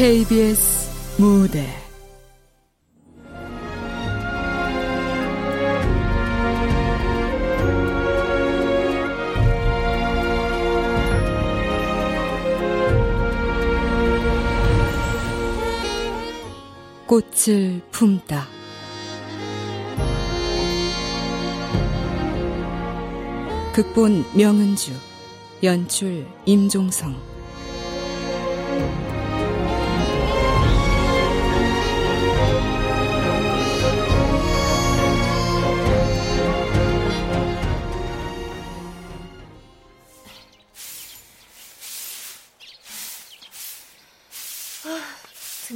KBS 0.00 1.20
무대. 1.20 1.66
꽃을 17.06 17.82
품다. 17.90 18.46
극본 23.74 24.24
명은주 24.34 24.92
연출 25.62 26.26
임종성 26.46 27.29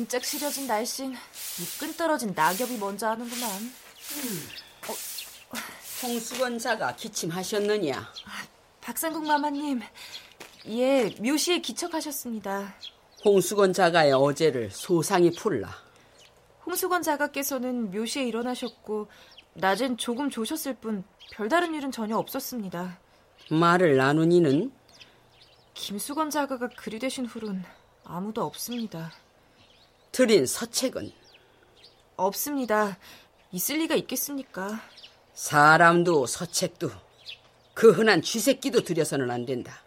등짝 0.05 0.25
시려진 0.25 0.67
날씬 0.67 1.15
이끈 1.61 1.95
떨어진 1.97 2.33
낙엽이 2.35 2.77
먼저 2.77 3.09
하는구만. 3.09 3.51
음. 3.51 4.49
어, 4.89 5.57
홍수건자가 6.03 6.95
기침하셨느냐? 6.97 8.13
박상국 8.83 9.27
마마님, 9.27 9.81
예, 10.67 11.09
묘시에 11.21 11.61
기척하셨습니다. 11.61 12.75
홍수건 13.25 13.73
자가의 13.73 14.13
어제를 14.13 14.71
소상히 14.71 15.31
풀라. 15.31 15.71
홍수건 16.67 17.03
자가께서는 17.03 17.91
묘시에 17.91 18.25
일어나셨고 18.25 19.09
낮엔 19.55 19.97
조금 19.97 20.29
조셨을 20.29 20.75
뿐 20.75 21.05
별다른 21.33 21.75
일은 21.75 21.91
전혀 21.91 22.19
없었습니다. 22.19 22.99
말을 23.51 23.97
나누니는? 23.97 24.71
김수건 25.73 26.29
자가가 26.29 26.69
그리 26.77 26.99
되신 26.99 27.25
후론 27.25 27.65
아무도 28.05 28.45
없습니다. 28.45 29.11
드린 30.15 30.47
서책은? 30.47 31.11
없습니다. 32.15 32.97
있을 33.51 33.79
리가 33.79 33.97
있겠습니까? 33.97 34.81
사람도 35.33 36.27
서책도 36.27 36.89
그 37.75 37.91
흔한 37.91 38.23
쥐새끼도 38.23 38.83
들여서는 38.83 39.33
안 39.33 39.45
된다. 39.45 39.83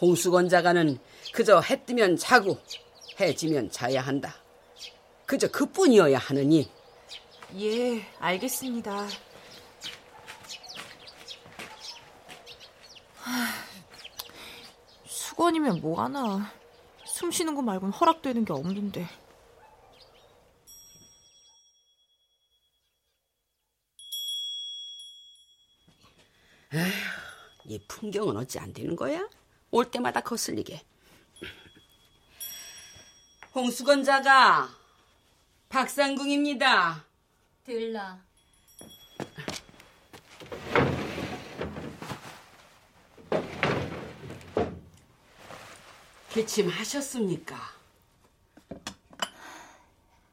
홍수건 0.00 0.48
자가는 0.48 0.98
그저 1.32 1.60
해 1.60 1.84
뜨면 1.84 2.16
자고 2.16 2.58
해 3.20 3.36
지면 3.36 3.70
자야 3.70 4.00
한다. 4.00 4.34
그저 5.26 5.48
그뿐이어야 5.48 6.18
하느니. 6.18 6.68
예, 7.56 8.04
알겠습니다. 8.18 9.06
하, 13.18 13.46
수건이면 15.04 15.82
뭐하나. 15.82 16.50
숨 17.04 17.30
쉬는 17.30 17.54
거 17.54 17.62
말곤 17.62 17.90
허락되는 17.90 18.44
게 18.44 18.52
없는데. 18.52 19.08
이 27.68 27.80
풍경은 27.88 28.36
어찌 28.36 28.58
안 28.58 28.72
되는 28.72 28.94
거야? 28.94 29.28
올 29.70 29.90
때마다 29.90 30.20
거슬리게. 30.20 30.82
홍수건자가 33.54 34.68
박상궁입니다. 35.68 37.04
들라. 37.64 38.24
기침하셨습니까? 46.32 47.56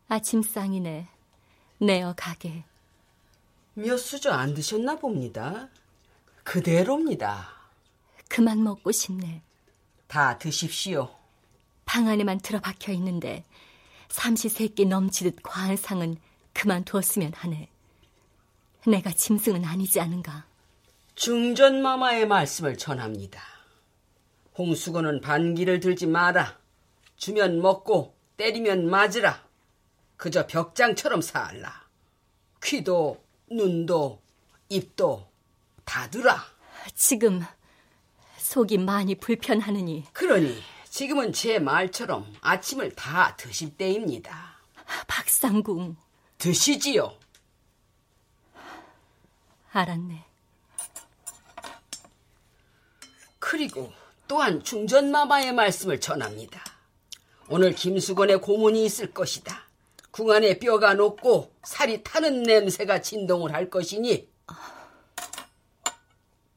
아침상이네. 0.10 1.08
내어 1.80 2.14
가게. 2.16 2.66
몇 3.74 3.98
수저 3.98 4.32
안 4.32 4.54
드셨나 4.54 4.98
봅니다. 4.98 5.70
그대로입니다. 6.44 7.50
그만 8.30 8.64
먹고 8.64 8.92
싶네. 8.92 9.42
다 10.08 10.38
드십시오. 10.38 11.10
방 11.86 12.08
안에만 12.08 12.40
틀어박혀 12.40 12.92
있는데 12.94 13.44
삼시세끼 14.10 14.86
넘치듯 14.86 15.38
과한 15.44 15.78
상은 15.78 16.18
그만두었으면 16.54 17.34
하네. 17.34 17.70
내가 18.88 19.12
짐승은 19.12 19.66
아니지 19.66 20.00
않은가? 20.00 20.46
중전마마의 21.16 22.28
말씀을 22.28 22.78
전합니다. 22.78 23.42
홍수건은 24.58 25.22
반기를 25.22 25.80
들지 25.80 26.06
마라. 26.06 26.60
주면 27.16 27.62
먹고 27.62 28.16
때리면 28.38 28.90
맞으라. 28.90 29.44
그저 30.18 30.46
벽장처럼 30.48 31.22
살라. 31.22 31.88
귀도 32.64 33.24
눈도 33.50 34.22
입도 34.70 35.28
다 35.86 36.10
두라. 36.10 36.44
지금 36.96 37.42
속이 38.38 38.78
많이 38.78 39.16
불편하느니. 39.16 40.06
그러니 40.14 40.62
지금은 40.90 41.34
제 41.34 41.60
말처럼 41.60 42.32
아침을 42.42 42.94
다 42.94 43.36
드실 43.36 43.76
때입니다. 43.76 44.58
박상궁. 45.08 45.96
드시지요. 46.38 47.18
알았네. 49.72 50.24
그리고 53.40 53.92
또한 54.28 54.64
중전마마의 54.64 55.54
말씀을 55.54 56.00
전합니다. 56.00 56.64
오늘 57.50 57.74
김수건의 57.74 58.42
고문이 58.42 58.86
있을 58.86 59.14
것이다. 59.14 59.64
궁 60.12 60.32
안에 60.32 60.60
뼈가 60.60 60.94
녹고 60.94 61.54
살이 61.64 62.04
타는 62.04 62.44
냄새가 62.44 63.02
진동을 63.02 63.54
할 63.54 63.70
것이니 63.70 64.30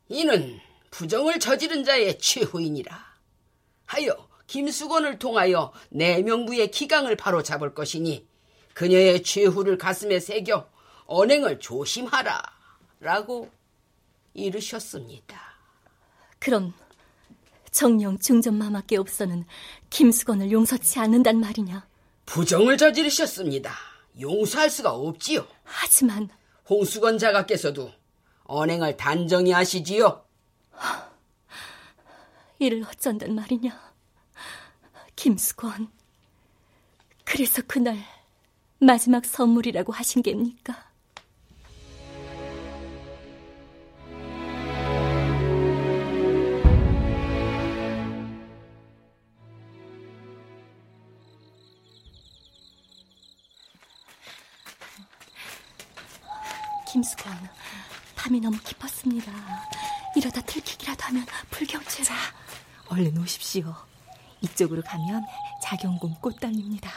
이는 0.08 0.60
부정을 0.90 1.40
저지른 1.40 1.84
자의 1.84 2.18
최후인이라. 2.18 3.16
하여 3.86 4.28
김수건을 4.46 5.18
통하여 5.18 5.72
내 5.90 6.22
명부의 6.22 6.70
기강을 6.70 7.16
바로 7.16 7.42
잡을 7.42 7.74
것이니 7.74 8.26
그녀의 8.74 9.22
최후를 9.22 9.78
가슴에 9.78 10.20
새겨 10.20 10.68
언행을 11.06 11.60
조심하라. 11.60 12.42
라고 13.00 13.50
이르셨습니다. 14.34 15.40
그럼 16.38 16.72
정령 17.70 18.18
중전마마께 18.18 18.96
없어는 18.96 19.44
김수건을 19.90 20.50
용서치 20.50 20.98
않는단 20.98 21.40
말이냐? 21.40 21.86
부정을 22.24 22.76
저지르셨습니다. 22.76 23.74
용서할 24.20 24.70
수가 24.70 24.92
없지요. 24.92 25.46
하지만 25.64 26.28
홍수건 26.68 27.18
자가께서도 27.18 27.92
언행을 28.48 28.96
단정히 28.96 29.52
하시지요. 29.52 30.24
이를 32.58 32.84
어쩐단 32.88 33.34
말이냐? 33.34 33.78
김수건. 35.14 35.90
그래서 37.24 37.62
그날 37.66 37.98
마지막 38.78 39.24
선물이라고 39.24 39.92
하신 39.92 40.22
겁니까? 40.22 40.86
김수건, 56.86 57.32
밤이 58.26 58.40
너무 58.40 58.58
깊었습니다. 58.58 59.32
이러다 60.16 60.40
들키기라도 60.40 61.04
하면 61.04 61.24
불경죄라. 61.48 62.12
얼른 62.88 63.16
오십시오. 63.18 63.72
이쪽으로 64.40 64.82
가면 64.82 65.24
자경공 65.62 66.16
꽃단입니다. 66.20 66.90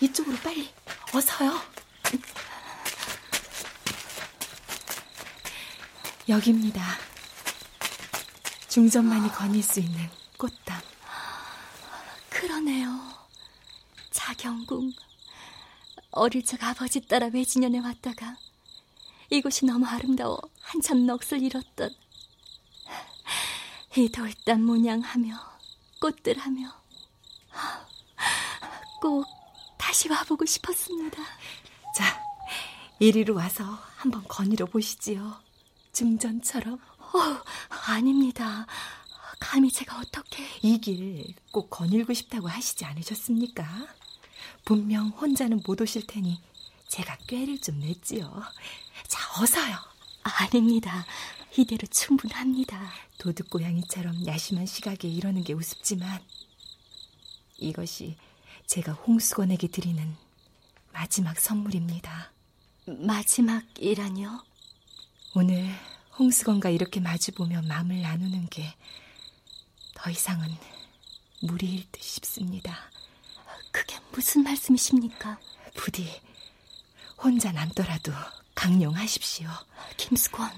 이쪽으로 0.00 0.36
빨리 0.40 0.70
어서요. 1.14 1.58
여기입니다. 6.28 6.82
중전만이 8.68 9.30
거닐 9.30 9.62
수 9.62 9.80
있는 9.80 10.10
꽃담. 10.36 10.78
그러네요. 12.28 12.90
자경궁. 14.10 14.92
어릴 16.12 16.44
적 16.44 16.62
아버지 16.62 17.00
따라 17.00 17.28
외진년에 17.32 17.78
왔다가 17.80 18.36
이곳이 19.30 19.64
너무 19.66 19.86
아름다워 19.86 20.38
한참 20.60 21.06
넋을 21.06 21.42
잃었던 21.42 21.90
이 23.96 24.08
돌담 24.10 24.62
모양하며 24.62 25.34
꽃들하며 26.00 26.72
꼭 29.00 29.26
다시 29.78 30.08
와보고 30.08 30.46
싶었습니다. 30.46 31.18
자, 31.94 32.22
이리로 32.98 33.34
와서 33.34 33.64
한번 33.96 34.22
거닐어 34.28 34.64
보시지요. 34.66 35.40
좀 35.92 36.18
전처럼. 36.18 36.74
어, 36.98 37.42
아닙니다. 37.86 38.66
감히 39.40 39.70
제가 39.70 39.98
어떻게 39.98 40.46
이 40.62 40.78
길 40.78 41.34
꼭 41.50 41.68
거닐고 41.68 42.14
싶다고 42.14 42.48
하시지 42.48 42.84
않으셨습니까? 42.84 43.64
분명 44.64 45.08
혼자는 45.08 45.62
못 45.66 45.80
오실 45.80 46.06
테니 46.06 46.40
제가 46.88 47.16
꾀를 47.26 47.60
좀 47.60 47.80
냈지요. 47.80 48.42
자, 49.08 49.42
어서요. 49.42 49.76
아닙니다. 50.22 51.04
이대로 51.56 51.86
충분합니다. 51.88 52.92
도둑고양이처럼 53.18 54.26
야심한 54.26 54.66
시각에 54.66 55.08
이러는 55.08 55.44
게 55.44 55.52
우습지만 55.52 56.20
이것이 57.58 58.16
제가 58.66 58.92
홍수건에게 58.92 59.68
드리는 59.68 60.16
마지막 60.92 61.38
선물입니다. 61.38 62.32
마지막이라뇨? 62.86 64.42
오늘 65.34 65.68
홍수건과 66.18 66.70
이렇게 66.70 67.00
마주보며 67.00 67.62
마음을 67.62 68.02
나누는 68.02 68.48
게 68.48 68.74
더 70.02 70.10
이상은 70.10 70.48
무리일 71.42 71.86
듯 71.92 72.02
싶습니다. 72.02 72.90
그게 73.72 73.98
무슨 74.12 74.44
말씀이십니까? 74.44 75.40
부디 75.74 76.20
혼자 77.16 77.50
남더라도 77.52 78.12
강령하십시오. 78.54 79.48
김수건. 79.96 80.50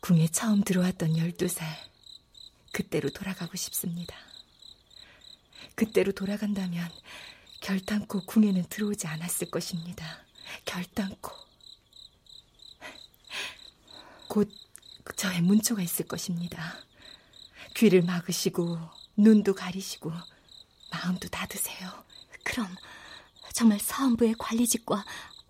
궁에 0.00 0.28
처음 0.28 0.62
들어왔던 0.62 1.14
12살. 1.14 1.64
그때로 2.72 3.08
돌아가고 3.10 3.56
싶습니다. 3.56 4.14
그때로 5.74 6.12
돌아간다면 6.12 6.90
결단코 7.60 8.24
궁에는 8.26 8.64
들어오지 8.68 9.06
않았을 9.06 9.50
것입니다. 9.50 10.22
결단코. 10.66 11.32
곧 14.28 14.52
저의 15.16 15.40
문초가 15.40 15.80
있을 15.80 16.06
것입니다. 16.06 16.76
귀를 17.74 18.02
막으시고 18.02 18.78
눈도 19.16 19.54
가리시고 19.54 20.12
마음도 20.90 21.28
닫으세요. 21.28 22.04
그럼 22.44 22.68
정말 23.52 23.78
사원부의 23.80 24.34
관리직과 24.38 25.04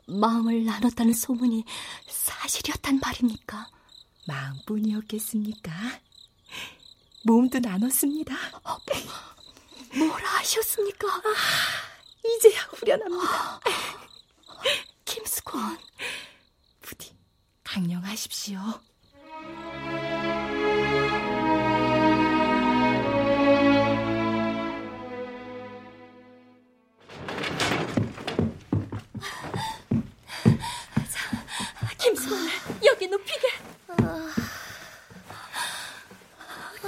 마음을 0.07 0.65
나눴다는 0.65 1.13
소문이 1.15 1.65
사실이었단 2.09 3.01
말입니까? 3.01 3.69
마음뿐이었겠습니까? 4.27 5.73
몸도 7.25 7.59
나눴습니다. 7.59 8.35
어, 8.65 8.79
뭐라 9.97 10.29
하셨습니까? 10.39 11.09
아, 11.09 11.23
이제야 12.27 12.61
후련합니다. 12.63 13.61
김수건. 15.05 15.79
부디 16.83 17.17
강령하십시오. 17.63 18.59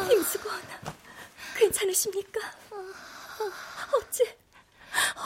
김수건, 0.08 0.52
괜찮으십니까? 1.56 2.40
어째, 3.94 4.36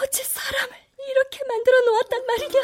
어째 0.02 0.22
사람을 0.24 0.76
이렇게 1.10 1.44
만들어 1.46 1.80
놓았단 1.80 2.26
말이냐? 2.26 2.60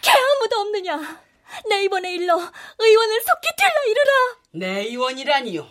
개 0.00 0.10
아무도 0.10 0.56
없느냐? 0.60 1.22
내 1.68 1.82
이번에 1.84 2.14
일러 2.14 2.34
의원을 2.78 3.20
속히 3.22 3.48
들러 3.56 3.84
이르라. 3.90 4.12
내 4.52 4.80
의원이라니요. 4.86 5.68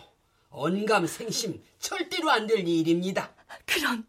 언감생심 0.50 1.64
절대로 1.78 2.30
안 2.30 2.46
될 2.46 2.66
일입니다. 2.66 3.34
그럼 3.66 4.06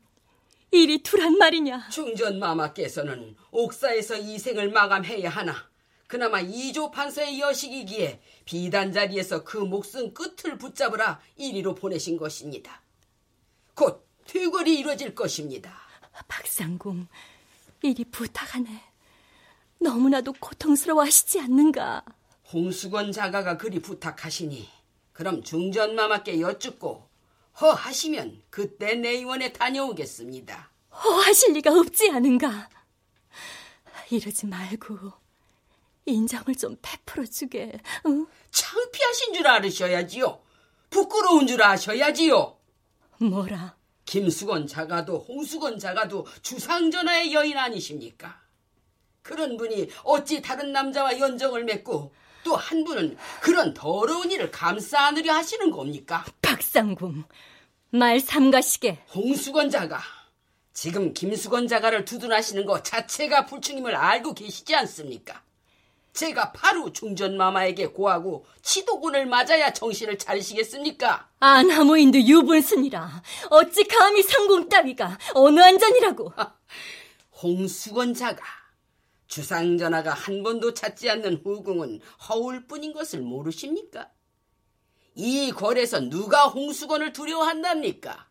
일이 0.72 1.02
두란 1.04 1.38
말이냐? 1.38 1.90
중전마마께서는 1.90 3.36
옥사에서 3.52 4.16
이생을 4.18 4.70
마감해야 4.70 5.30
하나 5.30 5.70
그나마 6.12 6.42
이조 6.42 6.92
판서의 6.92 7.40
여식이기에 7.40 8.22
비단 8.44 8.92
자리에서 8.92 9.46
그 9.46 9.56
목숨 9.56 10.14
끝을 10.14 10.58
붙잡으라 10.58 11.22
이리로 11.38 11.74
보내신 11.74 12.18
것입니다. 12.18 12.82
곧 13.74 14.06
퇴거리 14.26 14.78
이루어질 14.78 15.16
것입니다. 15.16 15.74
박상궁, 16.28 17.08
이리 17.84 18.04
부탁하네. 18.04 18.84
너무나도 19.80 20.34
고통스러워하시지 20.34 21.40
않는가? 21.40 22.04
홍수건 22.52 23.14
자가가 23.14 23.56
그리 23.56 23.82
부탁하시니 23.82 24.68
그럼 25.14 25.42
중전마마께 25.42 26.42
여쭙고 26.42 27.08
허하시면 27.62 28.42
그때 28.50 28.96
내의원에 28.96 29.54
다녀오겠습니다. 29.54 30.72
허하실 30.92 31.54
리가 31.54 31.72
없지 31.72 32.10
않은가? 32.10 32.68
이러지 34.10 34.48
말고 34.48 35.21
인정을 36.12 36.56
좀 36.56 36.78
베풀어 36.82 37.26
주게. 37.26 37.72
응? 38.06 38.28
창피하신 38.52 39.34
줄 39.34 39.48
알으셔야지요. 39.48 40.42
부끄러운 40.90 41.48
줄 41.48 41.62
아셔야지요. 41.64 42.58
뭐라? 43.20 43.76
김수건 44.06 44.68
자가도 44.68 45.20
홍수건 45.28 45.80
자가도 45.80 46.28
주상전하의 46.42 47.34
여인 47.34 47.58
아니십니까? 47.58 48.42
그런 49.22 49.56
분이 49.58 49.90
어찌 50.04 50.42
다른 50.42 50.72
남자와 50.72 51.20
연정을 51.20 51.64
맺고 51.64 52.14
또 52.44 52.56
한 52.56 52.84
분은 52.84 53.18
그런 53.40 53.74
더러운 53.76 54.32
일을 54.32 54.50
감싸 54.52 55.06
안으려 55.06 55.34
하시는 55.34 55.70
겁니까? 55.70 56.26
박상궁, 56.42 57.24
말 57.92 58.20
삼가시게. 58.20 59.04
홍수건 59.14 59.70
자가 59.70 60.02
지금 60.74 61.14
김수건 61.14 61.68
자가를 61.68 62.04
두둔하시는 62.06 62.66
것 62.66 62.84
자체가 62.84 63.46
불충임을 63.46 63.96
알고 63.96 64.34
계시지 64.34 64.74
않습니까? 64.76 65.44
제가 66.14 66.52
바로 66.52 66.92
중전마마에게 66.92 67.88
고하고 67.88 68.46
치도군을 68.62 69.26
맞아야 69.26 69.72
정신을 69.72 70.18
차리시겠습니까? 70.18 71.30
안하무인도 71.40 72.20
유분순이라 72.20 73.24
어찌 73.50 73.84
감히 73.86 74.22
상궁 74.22 74.68
따위가 74.70 75.18
어느 75.34 75.60
안전이라고 75.60 76.34
홍수건 77.42 78.14
자가 78.14 78.44
주상전하가 79.28 80.12
한 80.14 80.44
번도 80.44 80.74
찾지 80.74 81.10
않는 81.10 81.42
후궁은 81.44 82.02
허울뿐인 82.28 82.94
것을 82.94 83.22
모르십니까? 83.22 84.10
이 85.16 85.52
궐에서 85.54 86.02
누가 86.02 86.48
홍수건을 86.48 87.14
두려워한답니까? 87.14 88.28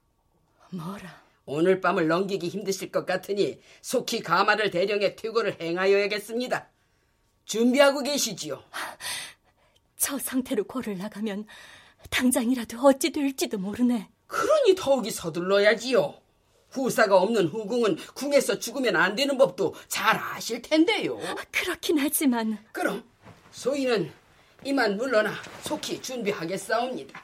뭐라? 0.70 1.20
오늘 1.46 1.80
밤을 1.80 2.06
넘기기 2.06 2.48
힘드실 2.48 2.92
것 2.92 3.06
같으니 3.06 3.60
속히 3.80 4.20
가마를 4.20 4.70
대령에 4.70 5.16
퇴거를 5.16 5.60
행하여야겠습니다. 5.60 6.68
준비하고 7.50 8.04
계시지요. 8.04 8.62
저 9.96 10.16
상태로 10.20 10.64
궐을 10.64 10.96
나가면 10.96 11.46
당장이라도 12.08 12.78
어찌 12.78 13.10
될지도 13.10 13.58
모르네. 13.58 14.08
그러니 14.28 14.76
더욱이 14.76 15.10
서둘러야지요. 15.10 16.14
후사가 16.70 17.16
없는 17.16 17.48
후궁은 17.48 17.96
궁에서 18.14 18.60
죽으면 18.60 18.94
안 18.94 19.16
되는 19.16 19.36
법도 19.36 19.74
잘 19.88 20.16
아실 20.16 20.62
텐데요. 20.62 21.18
그렇긴 21.50 21.98
하지만 21.98 22.56
그럼 22.70 23.02
소인은 23.50 24.12
이만 24.62 24.96
물러나 24.96 25.34
속히 25.62 26.00
준비하겠사옵니다. 26.00 27.20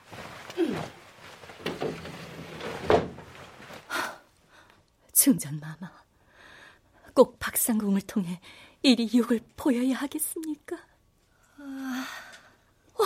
중전마마, 5.12 5.92
꼭 7.14 7.38
박상궁을 7.38 8.00
통해 8.02 8.40
이리 8.86 9.10
육을 9.12 9.40
보여야 9.56 9.96
하겠습니까? 9.96 10.76
어, 12.94 13.02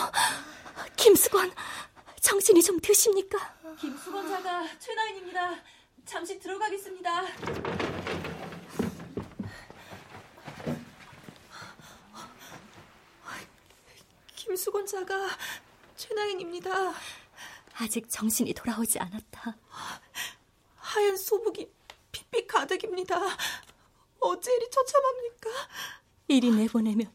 김수건, 0.95 1.51
정신이 2.21 2.61
좀 2.61 2.79
드십니까? 2.79 3.39
김수건 3.79 4.29
자가 4.29 4.77
최나인입니다. 4.77 5.55
잠시 6.05 6.37
들어가겠습니다. 6.37 7.23
김수건 14.35 14.85
자가 14.85 15.29
최나인입니다. 15.95 16.93
아직 17.77 18.07
정신이 18.07 18.53
돌아오지 18.53 18.99
않았다. 18.99 19.57
하얀 20.75 21.17
소복이 21.17 21.67
핏빛 22.11 22.47
가득입니다. 22.47 23.19
어째 24.21 24.55
이리 24.55 24.69
처참합니까? 24.69 25.49
이리 26.27 26.51
내보내면 26.51 27.11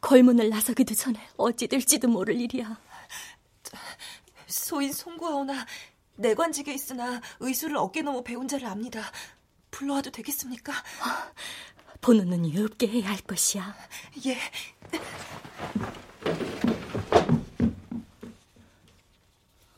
골문을 0.00 0.50
나서기도 0.50 0.94
전에 0.94 1.18
어찌 1.36 1.66
될지도 1.66 2.08
모를 2.08 2.40
일이야. 2.40 2.80
소인 4.46 4.92
송구하오나 4.92 5.66
내관직에 6.16 6.72
있으나 6.72 7.20
의술을 7.40 7.76
어깨 7.76 8.02
넘어 8.02 8.22
배운 8.22 8.46
자를 8.46 8.66
압니다. 8.66 9.02
불러와도 9.70 10.10
되겠습니까? 10.10 10.72
보는 12.00 12.26
눈이 12.26 12.58
없게 12.62 12.86
해야 12.86 13.10
할 13.10 13.18
것이야. 13.18 13.74
예. 14.26 14.38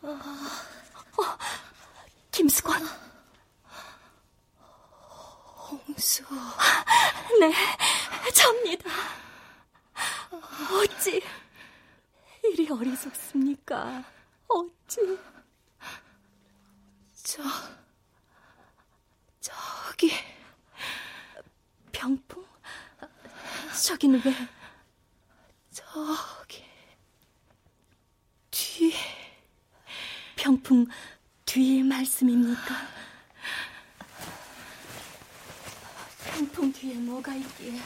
어, 0.02 0.18
김수건. 2.30 3.09
홍수. 6.00 6.24
네, 7.38 7.52
접니다. 8.32 8.90
어찌 10.72 11.22
이리 12.42 12.70
어리석습니까? 12.70 14.02
어찌? 14.48 15.18
저, 17.22 17.42
저기. 19.40 20.10
병풍? 21.92 22.46
저기는 23.84 24.22
왜? 24.24 24.34
저기. 25.70 26.64
뒤. 28.50 28.94
병풍 30.36 30.86
뒤의 31.44 31.82
말씀입니까? 31.82 33.00
병풍 36.40 36.72
뒤에 36.72 36.94
뭐가 36.94 37.34
있기에? 37.34 37.72
어, 37.72 37.82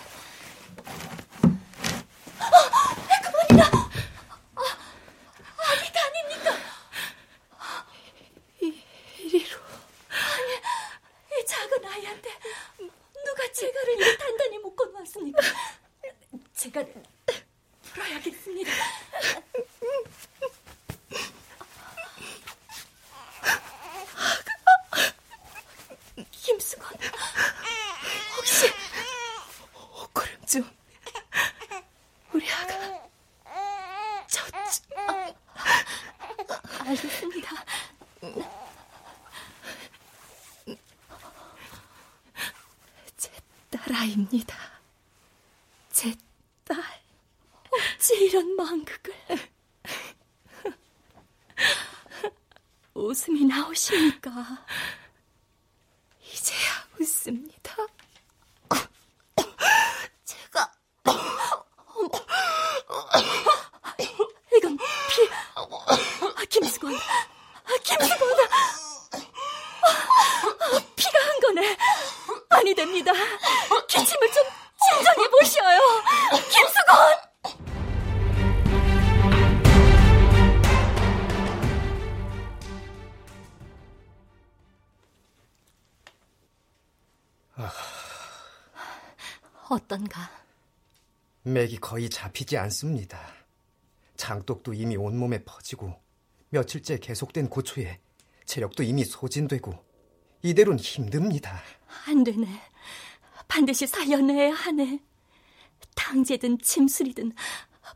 그만이다! 3.25 3.67
아, 4.55 4.61
아니, 5.73 5.93
다닙니까? 5.93 6.57
이리로. 9.19 9.59
아니, 10.09 10.53
이 11.43 11.45
작은 11.45 11.85
아이한테 11.85 12.31
누가 12.79 13.53
제가를 13.53 13.95
이리 14.01 14.19
단단히 14.19 14.59
묶어 14.59 14.85
놓았습니까? 14.85 15.43
어떤가 89.69 90.31
맥이 91.43 91.79
거의 91.79 92.09
잡히지 92.11 92.57
않습니다. 92.59 93.21
장독도 94.17 94.75
이미 94.75 94.97
온몸에 94.97 95.45
퍼지고 95.45 95.95
며칠째 96.51 96.99
계속된 96.99 97.49
고초에 97.49 98.01
체력도 98.47 98.83
이미 98.83 99.05
소진되고 99.05 99.73
이대로는 100.43 100.79
힘듭니다. 100.79 101.61
안 102.07 102.25
되네. 102.25 102.47
반드시 103.49 103.87
살려내야 103.87 104.53
하네. 104.55 105.01
탕제든 105.95 106.59
침술이든 106.59 107.33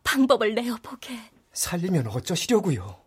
방법을 0.04 0.54
내어보게. 0.54 1.18
살리면 1.52 2.06
어쩌시려고요? 2.08 3.02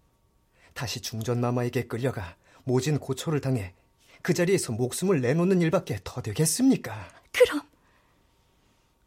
다시 0.73 1.01
중전마마에게 1.01 1.87
끌려가 1.87 2.35
모진 2.63 2.99
고초를 2.99 3.41
당해 3.41 3.73
그 4.21 4.33
자리에서 4.33 4.71
목숨을 4.73 5.21
내놓는 5.21 5.61
일밖에 5.61 5.99
더 6.03 6.21
되겠습니까? 6.21 7.11
그럼 7.31 7.61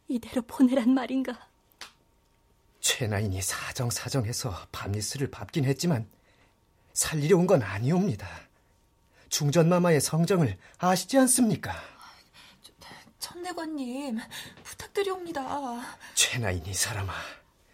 이대로 0.07 0.41
보내란 0.43 0.93
말인가? 0.93 1.47
최나인이 2.81 3.41
사정사정해서 3.41 4.67
밤이슬을 4.71 5.31
밟긴 5.31 5.65
했지만 5.65 6.07
살리려 6.93 7.37
온 7.37 7.47
건 7.47 7.61
아니옵니다. 7.63 8.27
중전마마의 9.29 9.99
성정을 10.01 10.57
아시지 10.77 11.17
않습니까? 11.17 11.73
천내관님, 13.19 14.19
부탁드리옵니다. 14.63 15.81
최나인 16.13 16.63
이 16.65 16.73
사람아, 16.73 17.11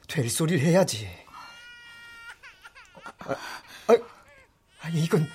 될 0.07 0.29
소리를 0.29 0.65
해야지. 0.65 1.10
아, 3.19 3.36
아, 3.88 3.98
아니 4.79 5.03
이건 5.03 5.27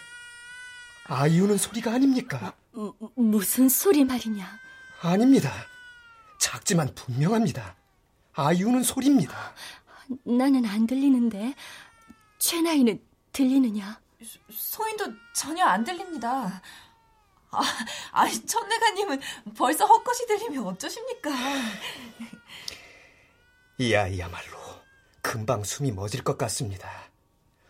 아이 1.09 1.41
우는 1.41 1.57
소리가 1.57 1.93
아닙니까? 1.93 2.55
무, 2.73 2.95
무슨 3.15 3.69
소리 3.69 4.05
말이냐? 4.05 4.59
아닙니다. 5.01 5.53
작지만 6.39 6.93
분명합니다. 6.95 7.77
아이 8.35 8.63
우는 8.63 8.83
소리입니다. 8.83 9.55
나는 10.25 10.65
안 10.67 10.87
들리는데 10.87 11.55
최나이는 12.39 13.01
들리느냐? 13.33 14.01
소인도 14.51 15.13
전혀 15.33 15.65
안 15.65 15.85
들립니다. 15.85 16.63
아, 17.51 17.63
아 18.13 18.29
천내가님은 18.29 19.21
벌써 19.57 19.87
헛것이 19.87 20.27
들리면 20.27 20.67
어쩌십니까? 20.67 21.31
이 23.79 23.95
아이야말로 23.95 24.57
금방 25.23 25.63
숨이 25.63 25.93
멎을 25.93 26.25
것 26.25 26.37
같습니다. 26.37 26.91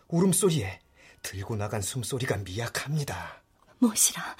울음소리에 0.07 0.79
들고 1.27 1.57
나간 1.57 1.81
숨소리가 1.81 2.37
미약합니다. 2.37 3.41
무엇이라? 3.79 4.35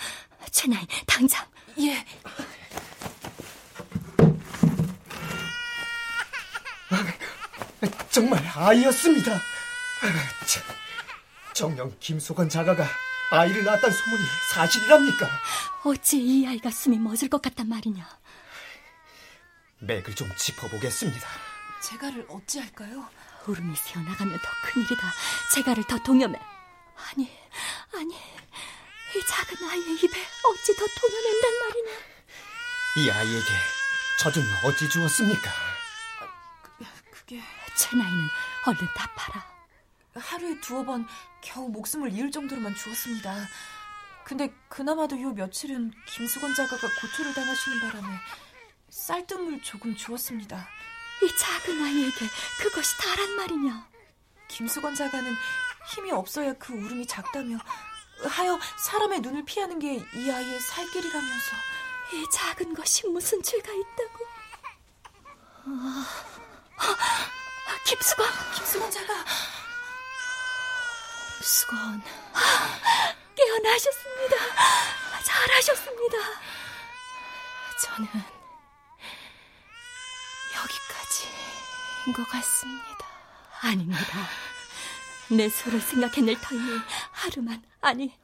최나이 0.52 0.88
당장. 1.06 1.46
예. 1.80 2.06
정말 8.10 8.42
아이였습니다. 8.56 9.38
정녕 11.54 11.94
김소건 12.00 12.48
자가가 12.48 12.88
아이를 13.32 13.66
낳았다는 13.66 13.96
소문이 13.96 14.24
사실이랍니까? 14.54 15.28
어찌 15.84 16.18
이 16.24 16.48
아이가 16.48 16.70
숨이 16.72 16.98
멎을 17.00 17.28
것 17.30 17.42
같단 17.42 17.68
말이냐? 17.68 18.08
맥을 19.80 20.16
좀 20.16 20.34
짚어보겠습니다. 20.38 21.28
제가를 21.84 22.26
어찌할까요? 22.30 23.06
울음이 23.46 23.76
새어나가면 23.76 24.40
더 24.40 24.50
큰일이다. 24.64 25.14
제가를 25.54 25.84
더 25.84 25.98
동염해. 26.00 26.57
아니, 26.98 27.32
아니, 27.94 28.14
이 28.16 29.26
작은 29.28 29.70
아이의 29.70 29.96
입에 30.04 30.28
어찌 30.44 30.76
더 30.76 30.86
동요낸단 30.86 31.60
말이냐? 31.60 31.92
이 32.98 33.12
아이에게 33.12 33.46
젖은 34.20 34.44
어찌 34.64 34.90
주었습니까? 34.90 35.52
그게 37.12 37.42
최나이는 37.76 38.28
얼른 38.66 38.88
답하라. 38.96 39.46
하루에 40.16 40.60
두어 40.62 40.84
번 40.84 41.08
겨우 41.42 41.70
목숨을 41.70 42.12
잃을 42.14 42.32
정도로만 42.32 42.76
주었습니다. 42.76 43.48
근데 44.24 44.52
그나마도 44.68 45.22
요 45.22 45.32
며칠은 45.32 45.94
김수건 46.08 46.56
자가가 46.56 46.88
고초를 47.02 47.34
당하시는 47.34 47.80
바람에 47.82 48.18
쌀뜨물 48.90 49.62
조금 49.62 49.96
주었습니다. 49.96 50.68
이 51.24 51.38
작은 51.38 51.84
아이에게 51.84 52.26
그것이 52.60 52.98
다란 52.98 53.36
말이냐? 53.36 53.88
김수건 54.48 54.96
자가는 54.96 55.36
힘이 55.94 56.12
없어야 56.12 56.54
그 56.54 56.74
울음이 56.74 57.06
작다며 57.08 57.58
하여 58.26 58.60
사람의 58.86 59.22
눈을 59.22 59.46
피하는 59.46 59.80
게 59.80 59.96
이 59.96 60.32
아이의 60.32 60.60
살 60.60 60.86
길이라면서 60.92 61.56
이 62.14 62.26
작은 62.34 62.74
것이 62.74 63.08
무슨 63.08 63.42
죄가 63.44 63.72
있다고? 63.72 64.26
아, 65.66 66.06
아, 66.78 67.84
김수건, 67.86 68.28
김수건 68.56 68.90
자가 68.92 69.14
김수건. 71.38 72.02
깨어나셨습니다. 73.36 74.36
잘하셨습니다. 75.24 76.18
저는 77.84 78.08
여기까지인 80.56 82.14
것 82.16 82.28
같습니다. 82.30 83.06
아닙니다. 83.62 84.28
내 85.30 85.50
소를 85.50 85.82
생각해낼 85.82 86.40
터이니 86.40 86.80
하루만, 87.12 87.64
아니, 87.82 88.18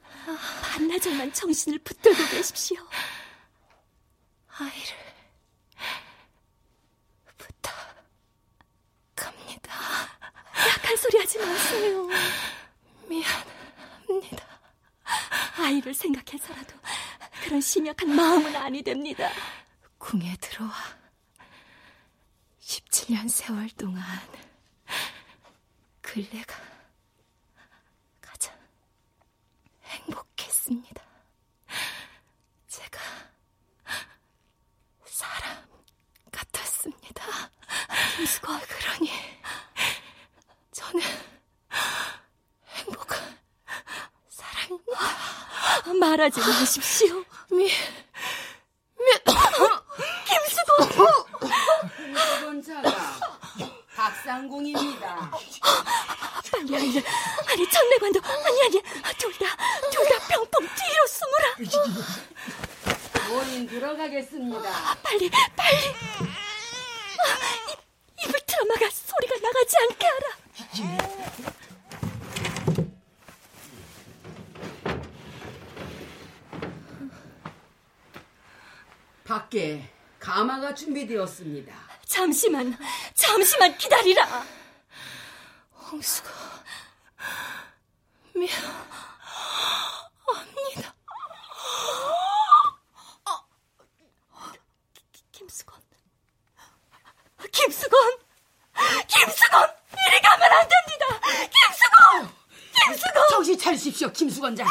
반나절만 0.62 1.32
정신을 1.32 1.78
붙들고 1.80 2.18
계십시오. 2.28 2.78
아이를 4.48 4.96
부탁합니다. 9.14 9.74
약한 10.68 10.96
소리 10.96 11.18
하지 11.18 11.38
마세요. 11.38 12.08
미안합니다. 13.08 14.60
아이를 15.58 15.92
생각해서라도 15.92 16.74
그런 17.42 17.60
심약한 17.60 18.14
마음은 18.14 18.56
아니 18.56 18.82
됩니다. 18.82 19.30
궁에 19.98 20.36
들어와 20.40 20.72
17년 22.60 23.28
세월 23.28 23.68
동안 23.70 24.04
근래가 26.00 26.54
가장 28.20 28.54
행복했습니다. 30.64 31.02
제가 32.68 33.00
사람 35.04 35.56
같았습니다. 36.32 37.24
김수건 38.16 38.60
그러니 38.60 39.10
저는 40.72 41.02
행복한 42.68 43.38
사람입니다. 44.30 45.00
말하지 46.00 46.40
마십시오. 46.40 47.22
미, 47.50 47.68
김수건! 50.26 50.88
홍수건자가 51.98 52.90
박상궁입니다. 53.94 55.30
빨리 56.54 56.76
아이를, 56.76 57.02
아니, 57.50 57.68
천내관도, 57.70 58.20
아니, 58.22 58.62
아니, 58.62 58.82
둘 59.18 59.32
다, 59.32 59.56
둘 59.90 60.04
다 60.08 60.18
병풍 60.28 60.68
뒤로 60.68 61.06
숨으라. 61.08 61.46
원인 63.34 63.66
들어가겠습니다. 63.66 64.96
빨리, 65.02 65.28
빨리. 65.56 65.76
아, 67.18 67.72
입, 67.72 68.24
입을 68.24 68.40
틀어막아 68.46 68.88
소리가 68.90 69.34
나가지 69.42 69.76
않게 69.82 70.06
하라. 70.06 71.34
밖에 79.24 79.88
가마가 80.18 80.74
준비되었습니다. 80.74 81.74
잠시만, 82.06 82.76
잠시만 83.14 83.76
기다리라. 83.78 84.44
홍수가 85.90 86.30
미안합니다. 88.34 88.64
김수건. 95.32 95.80
김수건! 97.52 98.18
김수건! 99.06 99.68
이리 100.08 100.20
가면 100.20 100.52
안 100.52 100.68
됩니다! 100.68 101.20
김수건! 101.50 102.34
김수건! 102.86 103.28
정신 103.30 103.58
차리십시오, 103.58 104.10
김수건자가. 104.12 104.70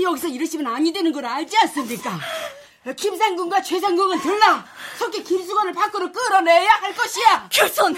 여기서 0.00 0.28
이러시면 0.28 0.72
아니 0.74 0.92
되는 0.92 1.12
걸 1.12 1.24
알지 1.26 1.56
않습니까? 1.58 2.18
김상궁과 2.96 3.62
최상궁은 3.62 4.20
들라. 4.20 4.66
속히 4.98 5.24
김수건을 5.24 5.72
밖으로 5.72 6.12
끌어내야 6.12 6.70
할 6.70 6.94
것이야. 6.94 7.48
교손! 7.52 7.96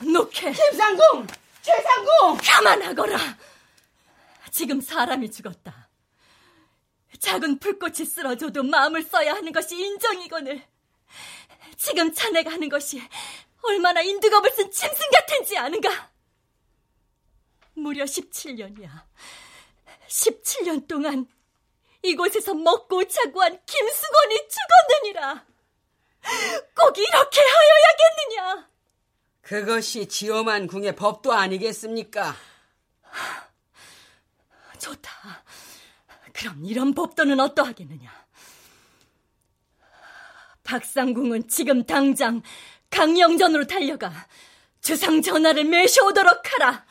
놓게! 0.00 0.52
김상궁! 0.52 1.26
최상궁! 1.62 2.38
가만하거라! 2.42 3.18
지금 4.50 4.80
사람이 4.80 5.30
죽었다. 5.30 5.88
작은 7.18 7.58
불꽃이 7.58 8.04
쓰러져도 8.04 8.62
마음을 8.64 9.02
써야 9.02 9.34
하는 9.34 9.52
것이 9.52 9.76
인정이거늘. 9.76 10.62
지금 11.76 12.12
자네가 12.12 12.50
하는 12.50 12.68
것이 12.68 13.00
얼마나 13.62 14.00
인두겁을 14.02 14.50
쓴 14.50 14.70
짐승 14.70 15.10
같은지 15.10 15.56
아는가? 15.56 16.10
무려 17.74 18.04
17년이야. 18.04 18.90
17년 20.08 20.86
동안 20.86 21.26
이곳에서 22.02 22.54
먹고 22.54 23.04
자고 23.04 23.42
한 23.42 23.58
김수건이 23.64 24.48
죽었느니라. 24.48 25.46
꼭 26.76 26.98
이렇게 26.98 27.40
하여야겠느냐? 27.40 28.71
그것이 29.42 30.06
지엄한 30.06 30.66
궁의 30.66 30.94
법도 30.96 31.32
아니겠습니까? 31.32 32.34
좋다. 34.78 35.44
그럼 36.32 36.64
이런 36.64 36.94
법도는 36.94 37.38
어떠하겠느냐? 37.40 38.10
박상궁은 40.64 41.48
지금 41.48 41.84
당장 41.84 42.42
강령전으로 42.90 43.66
달려가 43.66 44.12
주상 44.80 45.20
전하를 45.20 45.64
매셔오도록 45.64 46.52
하라. 46.54 46.86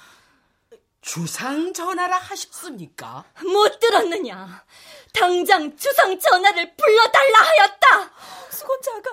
주상 1.02 1.74
전하라 1.74 2.18
하셨습니까? 2.18 3.26
못 3.44 3.80
들었느냐? 3.80 4.66
당장 5.14 5.76
주상 5.76 6.20
전하를 6.20 6.76
불러달라 6.76 7.40
하였다. 7.40 8.12
수건자가 8.52 9.10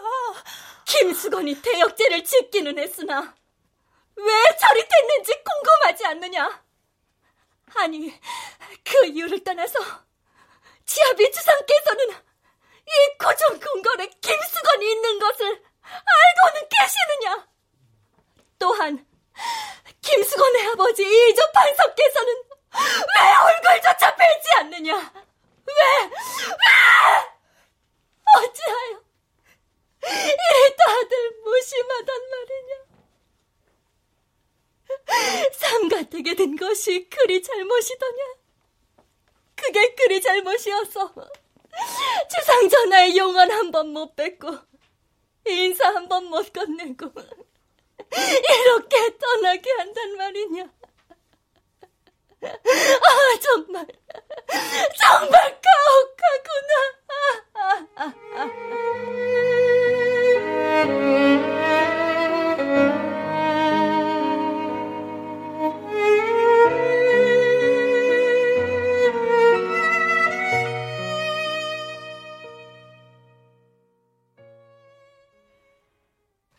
김수건이 0.89 1.61
대역죄를 1.61 2.25
짓기는 2.25 2.79
했으나 2.79 3.35
왜 4.17 4.57
저리 4.59 4.89
됐는지 4.89 5.33
궁금하지 5.45 6.07
않느냐? 6.07 6.65
아니 7.77 8.13
그 8.85 9.07
이유를 9.07 9.45
떠나서 9.45 9.79
지아비 10.87 11.31
주상께서는 11.31 12.11
이 12.11 13.19
고종 13.19 13.61
궁궐에 13.61 14.07
김수건이 14.21 14.91
있는 14.91 15.19
것을 15.19 15.47
알고는 15.47 16.69
계시느냐? 16.71 17.49
또한 18.59 19.07
김수건의 20.01 20.67
아버지 20.69 21.03
이조 21.03 21.53
판석께서는 21.53 22.43
왜 22.73 23.35
얼굴조차 23.45 24.17
뵈지 24.17 24.49
않느냐? 24.57 24.97
왜? 24.97 25.75
왜? 26.05 27.29
어찌하여 28.37 29.09
이 30.05 30.77
다들 30.77 31.31
무심하단 31.45 32.31
말이냐? 32.31 32.89
삼가택에 36.19 36.35
든 36.35 36.57
것이 36.57 37.09
그리 37.09 37.43
잘못이더냐? 37.43 38.25
그게 39.55 39.95
그리 39.95 40.21
잘못이어서 40.21 41.13
주상 42.31 42.69
전하의 42.69 43.17
용언 43.17 43.51
한 43.51 43.71
번못 43.71 44.17
뵙고 44.17 44.57
인사 45.47 45.89
한 45.95 46.09
번 46.09 46.25
못 46.27 46.53
건네고 46.53 47.13
이렇게 48.11 49.19
떠나게 49.19 49.71
한단 49.73 50.17
말이냐? 50.17 50.73
아 52.43 53.39
정말 53.41 53.87
정말 55.01 55.61
가혹하구나. 60.75 61.58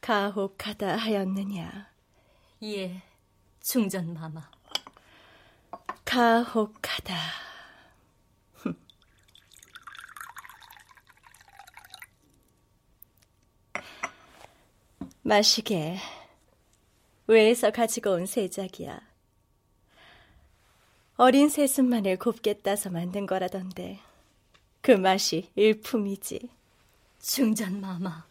가혹하다 0.10 0.96
하였느냐? 0.96 1.88
예, 2.64 3.04
중전 3.62 4.16
마마. 4.16 4.50
가혹하다. 6.04 7.16
마시게. 15.22 16.00
외에서 17.28 17.70
가지고 17.70 18.14
온 18.14 18.26
세작이야. 18.26 19.00
어린 21.18 21.50
새순만을 21.50 22.18
곱게 22.18 22.54
따서 22.56 22.90
만든 22.90 23.28
거라던데 23.28 24.00
그 24.82 24.90
맛이 24.90 25.52
일품이지. 25.54 26.50
중전 27.20 27.80
마마. 27.80 28.26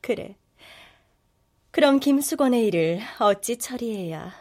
그래. 0.00 0.34
그럼 1.76 2.00
김수건의 2.00 2.68
일을 2.68 3.00
어찌 3.20 3.58
처리해야 3.58 4.32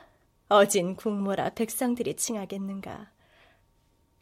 어진 0.47 0.95
국모라 0.95 1.49
백성들이 1.49 2.15
칭하겠는가? 2.15 3.11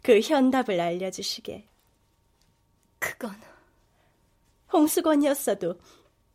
그 0.02 0.20
현답을 0.20 0.82
알려주시게. 0.82 1.68
그건 2.98 3.36
홍수건이었어도 4.74 5.80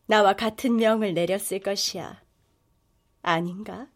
나와 0.07 0.37
같은 0.37 0.77
명을 0.77 1.15
내렸을 1.15 1.59
것이야. 1.59 2.23
아닌가? 3.23 3.89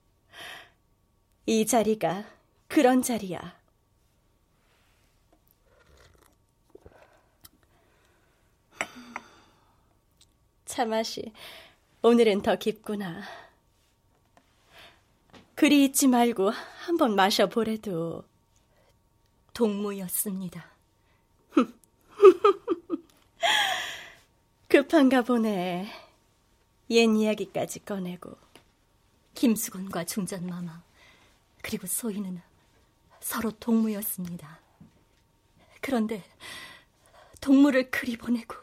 이 1.47 1.65
자리가 1.65 2.25
그런 2.67 3.01
자리야. 3.01 3.61
차 10.65 10.85
맛이 10.85 11.33
오늘은 12.05 12.43
더 12.43 12.57
깊구나. 12.57 13.23
그리 15.55 15.85
잊지 15.85 16.09
말고 16.09 16.51
한번 16.85 17.15
마셔보래도. 17.15 18.25
동무였습니다. 19.55 20.67
급한가 24.69 25.23
보네. 25.23 25.89
옛 26.91 27.05
이야기까지 27.05 27.85
꺼내고. 27.85 28.37
김수건과 29.35 30.05
중전마마 30.05 30.83
그리고 31.63 31.87
소희는 31.87 32.43
서로 33.21 33.53
동무였습니다. 33.53 34.59
그런데 35.81 36.25
동무를 37.41 37.93
그리 37.93 38.17
보내고 38.17 38.57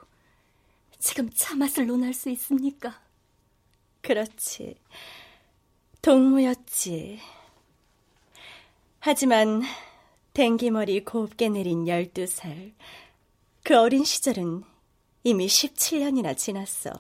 지금 1.00 1.30
차 1.30 1.56
맛을 1.56 1.88
논할 1.88 2.14
수 2.14 2.30
있습니까? 2.32 3.00
그렇지. 4.02 4.76
동무였지. 6.02 7.20
하지만 9.00 9.62
댕기머리 10.34 11.04
곱게 11.04 11.50
내린 11.50 11.86
12살. 11.86 12.74
그 13.64 13.78
어린 13.78 14.04
시절은 14.04 14.64
이미 15.24 15.48
17년이나 15.48 16.38
지났어. 16.38 16.92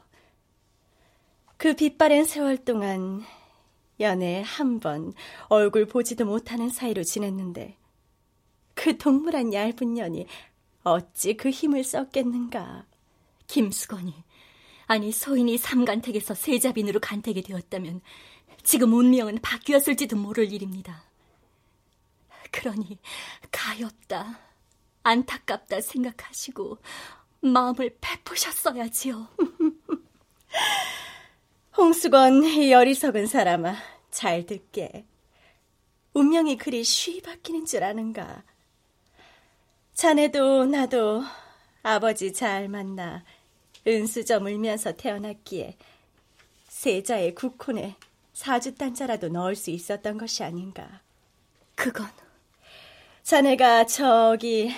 그 1.57 1.73
빛바랜 1.73 2.25
세월 2.25 2.57
동안 2.57 3.23
연애 3.99 4.41
한번 4.45 5.13
얼굴 5.47 5.85
보지도 5.85 6.25
못하는 6.25 6.69
사이로 6.69 7.03
지냈는데 7.03 7.77
그 8.73 8.97
동물한 8.97 9.53
얇은 9.53 9.93
년이 9.93 10.25
어찌 10.83 11.35
그 11.35 11.49
힘을 11.49 11.83
썼겠는가. 11.83 12.85
김수건이 13.47 14.13
아니 14.89 15.11
소인이 15.11 15.55
삼간택에서 15.59 16.33
세자빈으로 16.33 16.99
간택이 16.99 17.43
되었다면 17.43 18.01
지금 18.63 18.91
운명은 18.91 19.37
바뀌었을지도 19.39 20.15
모를 20.15 20.51
일입니다. 20.51 21.03
그러니 22.49 22.97
가엾다, 23.51 24.39
안타깝다 25.03 25.81
생각하시고 25.81 26.79
마음을 27.41 27.97
베푸셨어야지요. 28.01 29.27
홍수건 31.77 32.43
이 32.45 32.73
어리석은 32.73 33.27
사람아 33.27 33.75
잘 34.09 34.47
듣게. 34.47 35.05
운명이 36.15 36.57
그리 36.57 36.83
쉬이 36.83 37.21
바뀌는 37.21 37.67
줄 37.67 37.83
아는가. 37.83 38.41
자네도 39.93 40.65
나도 40.65 41.23
아버지 41.83 42.33
잘 42.33 42.67
만나 42.67 43.23
은수저 43.87 44.39
물면서 44.39 44.93
태어났기에 44.93 45.77
세자의 46.67 47.35
국혼에 47.35 47.95
사주 48.33 48.75
단자라도 48.75 49.29
넣을 49.29 49.55
수 49.55 49.69
있었던 49.69 50.17
것이 50.17 50.43
아닌가. 50.43 51.01
그건 51.75 52.07
자네가 53.23 53.85
저기 53.85 54.71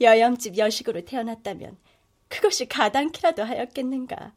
여염집 0.00 0.58
여식으로 0.58 1.04
태어났다면 1.04 1.76
그것이 2.28 2.66
가당키라도 2.66 3.42
하였겠는가. 3.42 4.32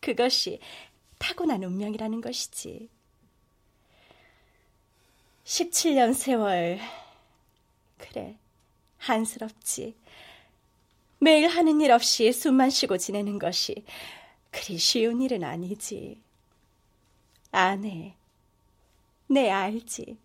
그것이 0.00 0.60
타고난 1.18 1.62
운명이라는 1.62 2.20
것이지. 2.20 2.88
17년 5.44 6.14
세월. 6.14 6.78
그래, 7.98 8.36
한스럽지. 8.98 9.96
매일 11.18 11.48
하는 11.48 11.80
일 11.80 11.92
없이 11.92 12.32
숨만 12.32 12.70
쉬고 12.70 12.98
지내는 12.98 13.38
것이 13.38 13.84
그리 14.50 14.78
쉬운 14.78 15.20
일은 15.22 15.44
아니지. 15.44 16.20
아네. 17.52 18.14
네, 19.28 19.50
알지. 19.50 20.18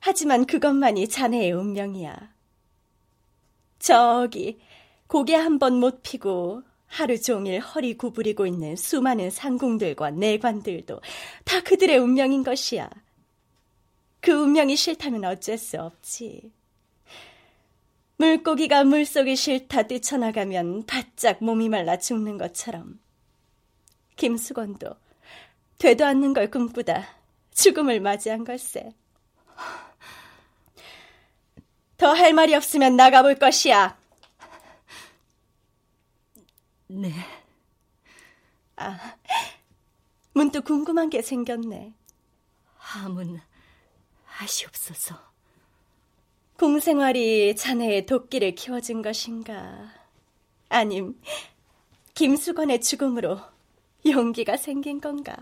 하지만 0.00 0.46
그것만이 0.46 1.08
자네의 1.08 1.52
운명이야. 1.52 2.32
저기, 3.78 4.58
고개 5.06 5.34
한 5.34 5.58
번 5.58 5.74
못 5.80 6.02
피고 6.02 6.62
하루 6.86 7.20
종일 7.20 7.60
허리 7.60 7.96
구부리고 7.96 8.46
있는 8.46 8.76
수많은 8.76 9.30
상궁들과 9.30 10.10
내관들도 10.12 11.00
다 11.44 11.60
그들의 11.62 11.98
운명인 11.98 12.42
것이야. 12.44 12.88
그 14.20 14.32
운명이 14.32 14.76
싫다면 14.76 15.24
어쩔 15.24 15.58
수 15.58 15.80
없지. 15.80 16.50
물고기가 18.18 18.84
물속이 18.84 19.36
싫다 19.36 19.84
뛰쳐나가면 19.84 20.86
바짝 20.86 21.42
몸이 21.42 21.68
말라 21.68 21.98
죽는 21.98 22.36
것처럼 22.36 23.00
김수건도 24.16 24.96
되도 25.78 26.04
않는 26.04 26.34
걸 26.34 26.50
꿈꾸다 26.50 27.06
죽음을 27.54 28.00
맞이한 28.00 28.44
걸세. 28.44 28.92
더 31.96 32.12
할 32.12 32.32
말이 32.32 32.54
없으면 32.54 32.96
나가볼 32.96 33.36
것이야. 33.36 33.98
네. 36.88 37.12
아, 38.76 39.16
문득 40.32 40.64
궁금한 40.64 41.10
게 41.10 41.22
생겼네. 41.22 41.92
함은 42.76 43.40
아시옵소서. 44.38 45.27
공생활이 46.58 47.54
자네의 47.54 48.04
도끼를 48.04 48.56
키워준 48.56 49.00
것인가? 49.00 49.92
아님, 50.68 51.20
김수건의 52.14 52.80
죽음으로 52.80 53.38
용기가 54.04 54.56
생긴 54.56 55.00
건가? 55.00 55.36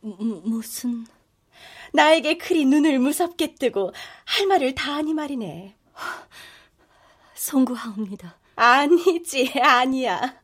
무, 0.00 0.40
무슨... 0.44 1.04
나에게 1.94 2.38
그리 2.38 2.64
눈을 2.64 3.00
무섭게 3.00 3.56
뜨고 3.56 3.92
할 4.24 4.46
말을 4.46 4.74
다 4.74 4.94
하니 4.94 5.14
말이네. 5.14 5.74
송구하옵니다. 7.34 8.38
아니지, 8.54 9.52
아니야. 9.60 10.40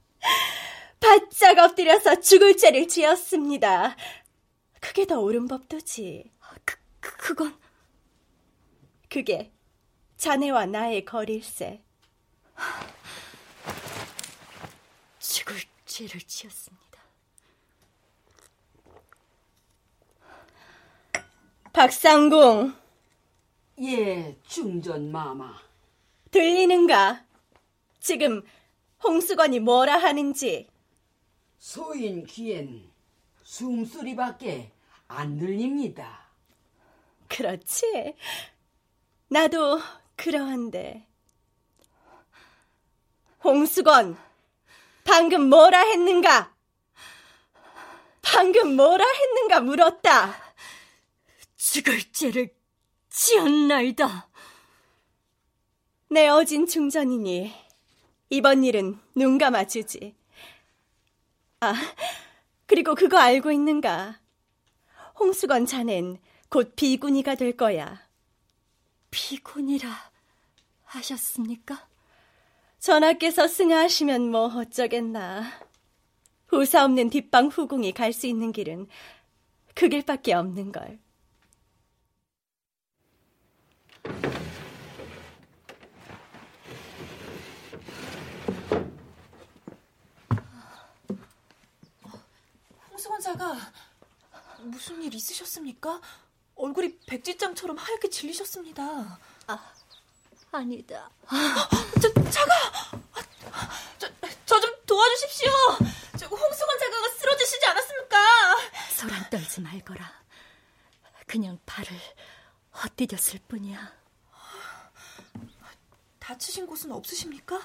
바짝 0.98 1.58
엎드려서 1.58 2.20
죽을 2.20 2.56
죄를 2.56 2.88
지었습니다. 2.88 3.96
그게 4.80 5.06
더 5.06 5.20
옳은 5.20 5.46
법도지. 5.46 6.30
그, 6.64 6.76
그, 7.00 7.16
그건... 7.16 7.67
그게 9.08 9.52
자네와 10.16 10.66
나의 10.66 11.04
거리일세. 11.04 11.82
죽을 15.18 15.56
죄를 15.86 16.20
지었습니다. 16.20 16.78
박상궁. 21.72 22.74
예, 23.80 24.36
중전 24.48 25.12
마마. 25.12 25.54
들리는가? 26.30 27.24
지금 28.00 28.42
홍수건이 29.04 29.60
뭐라 29.60 29.96
하는지. 29.96 30.68
소인 31.58 32.26
귀엔 32.26 32.90
숨소리밖에 33.44 34.72
안 35.06 35.38
들립니다. 35.38 36.28
그렇지. 37.28 38.14
나도 39.28 39.80
그러한데. 40.16 41.06
홍수건, 43.44 44.16
방금 45.04 45.48
뭐라 45.48 45.80
했는가? 45.80 46.54
방금 48.22 48.74
뭐라 48.76 49.04
했는가 49.06 49.60
물었다. 49.60 50.34
죽을 51.56 52.00
죄를 52.12 52.54
지었나이다. 53.10 54.28
내 56.10 56.28
어진 56.28 56.66
중전이니 56.66 57.54
이번 58.30 58.64
일은 58.64 58.98
눈 59.14 59.36
감아주지. 59.36 60.14
아, 61.60 61.74
그리고 62.66 62.94
그거 62.94 63.18
알고 63.18 63.52
있는가? 63.52 64.20
홍수건 65.18 65.66
자넨 65.66 66.18
곧 66.48 66.74
비구니가 66.76 67.34
될 67.34 67.56
거야. 67.56 68.07
비군이라 69.10 69.88
하셨습니까? 70.84 71.88
전하께서 72.78 73.48
승하하시면 73.48 74.30
뭐 74.30 74.46
어쩌겠나. 74.46 75.44
후사 76.48 76.84
없는 76.84 77.10
뒷방 77.10 77.48
후궁이 77.48 77.92
갈 77.92 78.12
수 78.12 78.26
있는 78.26 78.52
길은 78.52 78.88
그 79.74 79.88
길밖에 79.88 80.32
없는 80.32 80.72
걸. 80.72 80.98
홍수원사가 92.90 93.56
무슨 94.64 95.02
일 95.02 95.14
있으셨습니까? 95.14 96.00
얼굴이 96.58 96.98
백지장처럼 97.06 97.76
하얗게 97.78 98.10
질리셨습니다. 98.10 99.18
아, 99.46 99.72
아니다. 100.52 101.10
저, 102.02 102.12
자가! 102.30 102.52
저, 103.98 104.08
저좀 104.44 104.74
도와주십시오! 104.86 105.50
저 106.18 106.26
홍수건 106.26 106.78
자가가 106.78 107.08
쓰러지시지 107.18 107.66
않았습니까? 107.66 108.18
소란 108.90 109.30
떨지 109.30 109.60
말거라. 109.60 110.12
그냥 111.26 111.58
발을 111.64 111.90
헛디뎠을 112.74 113.40
뿐이야. 113.46 113.92
다치신 116.18 116.66
곳은 116.66 116.90
없으십니까? 116.92 117.60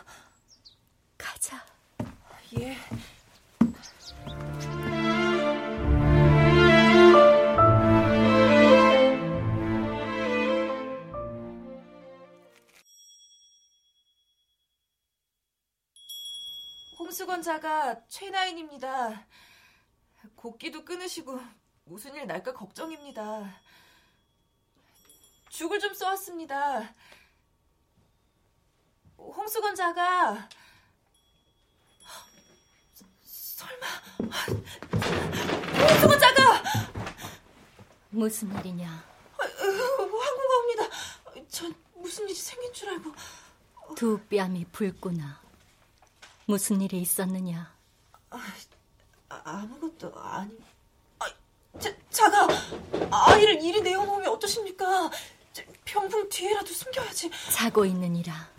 가자. 1.17 1.65
예. 2.59 2.77
수건자가 17.13 18.07
최나인입니다. 18.07 19.27
곡기도 20.35 20.83
끊으시고 20.83 21.39
무슨 21.85 22.15
일 22.15 22.25
날까 22.27 22.53
걱정입니다. 22.53 23.61
죽을 25.49 25.79
좀 25.79 25.93
써왔습니다. 25.93 26.95
홍수건자가 29.17 30.49
설마 33.23 33.87
홍수건자가 35.91 36.63
무슨 38.09 38.59
일이냐? 38.59 38.89
항공가 39.37 40.57
옵니다. 40.59 41.47
전 41.49 41.75
무슨 41.95 42.25
일이 42.25 42.33
생긴 42.33 42.73
줄 42.73 42.89
알고 42.89 43.13
두 43.95 44.19
뺨이 44.27 44.65
붉구나. 44.65 45.42
무슨 46.45 46.81
일이 46.81 47.01
있었느냐? 47.01 47.73
아, 49.29 49.65
무것도 49.69 50.13
아니. 50.19 50.57
아, 51.19 51.25
자, 51.79 51.93
자가 52.09 52.47
아이를 53.11 53.61
이리 53.61 53.81
내어놓으면 53.81 54.27
어떠십니까? 54.29 55.09
저, 55.53 55.63
병풍 55.85 56.29
뒤에라도 56.29 56.67
숨겨야지. 56.67 57.31
자고 57.51 57.85
있느니라. 57.85 58.49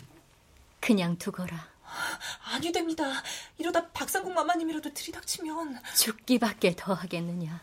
그냥 0.79 1.17
두거라. 1.17 1.75
아니 2.51 2.71
됩니다. 2.71 3.03
이러다 3.57 3.89
박상국 3.91 4.33
마마님이라도 4.33 4.93
들이닥치면 4.93 5.81
죽기밖에 5.95 6.75
더 6.75 6.93
하겠느냐? 6.93 7.61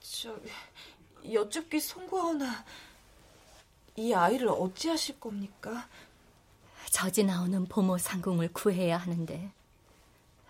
저 0.00 0.34
여쭙기 1.30 1.78
송구하오나 1.78 2.64
이 3.96 4.12
아이를 4.12 4.48
어찌하실 4.48 5.20
겁니까? 5.20 5.88
저지 6.90 7.24
나오는 7.24 7.66
보모 7.66 7.98
상궁을 7.98 8.52
구해야 8.52 8.98
하는데 8.98 9.50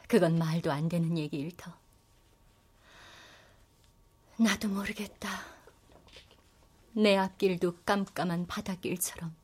그건 0.09 0.39
말도 0.39 0.71
안 0.73 0.89
되는 0.89 1.17
얘기일 1.17 1.57
터. 1.57 1.73
나도 4.39 4.69
모르겠다. 4.69 5.29
내 6.93 7.17
앞길도 7.17 7.79
깜깜한 7.85 8.47
바닷길처럼 8.47 9.35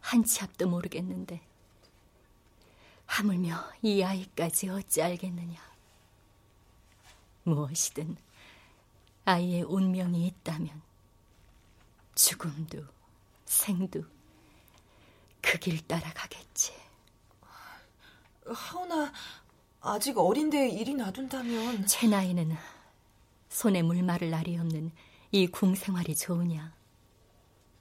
한 0.00 0.24
치 0.24 0.42
앞도 0.42 0.68
모르겠는데 0.68 1.40
하물며 3.06 3.72
이 3.82 4.02
아이까지 4.02 4.68
어찌 4.68 5.02
알겠느냐. 5.02 5.60
무엇이든 7.44 8.16
아이의 9.26 9.62
운명이 9.62 10.26
있다면 10.26 10.82
죽음도 12.14 12.84
생도 13.44 14.04
그길 15.40 15.86
따라가겠지. 15.86 16.72
하오나 18.46 19.12
아직 19.80 20.18
어린데 20.18 20.70
일이 20.70 20.94
놔둔다면 20.94 21.86
제 21.86 22.06
나이는 22.06 22.56
손에 23.48 23.82
물 23.82 24.02
마를 24.02 24.30
날이 24.30 24.56
없는 24.58 24.90
이 25.32 25.46
궁생활이 25.46 26.16
좋으냐? 26.16 26.72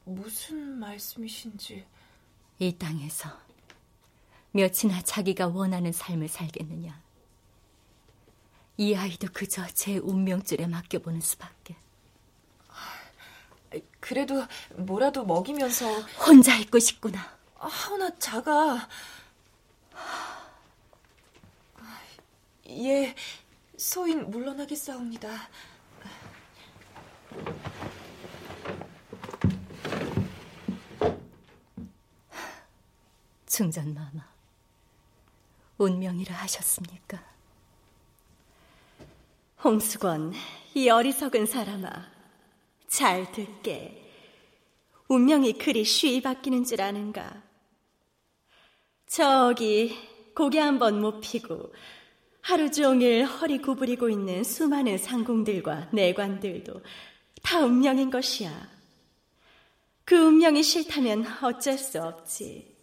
무슨 0.05 0.79
말씀이신지 0.79 1.85
이 2.59 2.77
땅에서 2.77 3.29
몇이나 4.51 5.01
자기가 5.01 5.47
원하는 5.47 5.91
삶을 5.91 6.27
살겠느냐? 6.27 7.01
이 8.77 8.95
아이도 8.95 9.27
그저 9.33 9.65
제 9.67 9.97
운명줄에 9.97 10.67
맡겨보는 10.67 11.21
수밖에. 11.21 11.75
그래도 14.03 14.45
뭐라도 14.75 15.23
먹이면서 15.23 15.87
혼자 16.27 16.57
있고 16.57 16.77
싶구나. 16.77 17.37
하오나 17.55 18.09
자가 18.19 18.89
예 22.67 23.15
소인 23.77 24.29
물러나겠사옵니다. 24.29 25.29
중전 33.45 33.93
마마, 33.93 34.27
운명이라 35.77 36.35
하셨습니까? 36.35 37.23
홍수건, 39.63 40.33
이 40.73 40.89
어리석은 40.89 41.45
사람아, 41.45 42.12
잘 42.93 43.31
듣게. 43.31 43.99
운명이 45.07 45.53
그리 45.53 45.83
쉬이 45.83 46.21
바뀌는 46.21 46.63
줄 46.63 46.79
아는가? 46.79 47.41
저기 49.07 49.97
고개 50.35 50.59
한번 50.59 51.01
못 51.01 51.19
피고 51.19 51.73
하루 52.41 52.69
종일 52.69 53.25
허리 53.25 53.57
구부리고 53.57 54.09
있는 54.09 54.43
수많은 54.43 54.99
상궁들과 54.99 55.89
내관들도 55.91 56.83
다 57.41 57.61
운명인 57.61 58.11
것이야. 58.11 58.69
그 60.05 60.15
운명이 60.15 60.61
싫다면 60.61 61.25
어쩔 61.41 61.79
수 61.79 61.99
없지. 61.99 62.75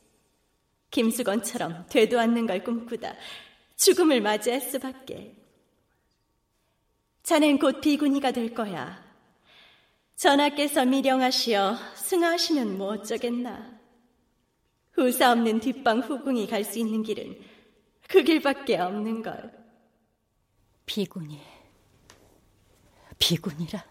김수건처럼 0.90 1.86
되도 1.88 2.18
않는 2.18 2.48
걸 2.48 2.64
꿈꾸다 2.64 3.14
죽음을 3.76 4.20
맞이할 4.20 4.60
수밖에. 4.60 5.36
자넨 7.22 7.60
곧 7.60 7.80
비구니가 7.80 8.32
될 8.32 8.52
거야. 8.52 9.09
전하께서 10.20 10.84
미령하시어 10.84 11.94
승하하시면 11.96 12.76
뭐 12.76 12.88
어쩌겠나. 12.88 13.80
후사 14.92 15.32
없는 15.32 15.60
뒷방 15.60 16.00
후궁이 16.00 16.46
갈 16.46 16.62
수 16.62 16.78
있는 16.78 17.02
길은 17.02 17.40
그 18.06 18.22
길밖에 18.22 18.76
없는 18.76 19.22
걸. 19.22 19.50
비군이, 20.84 21.40
비군이라. 23.18 23.82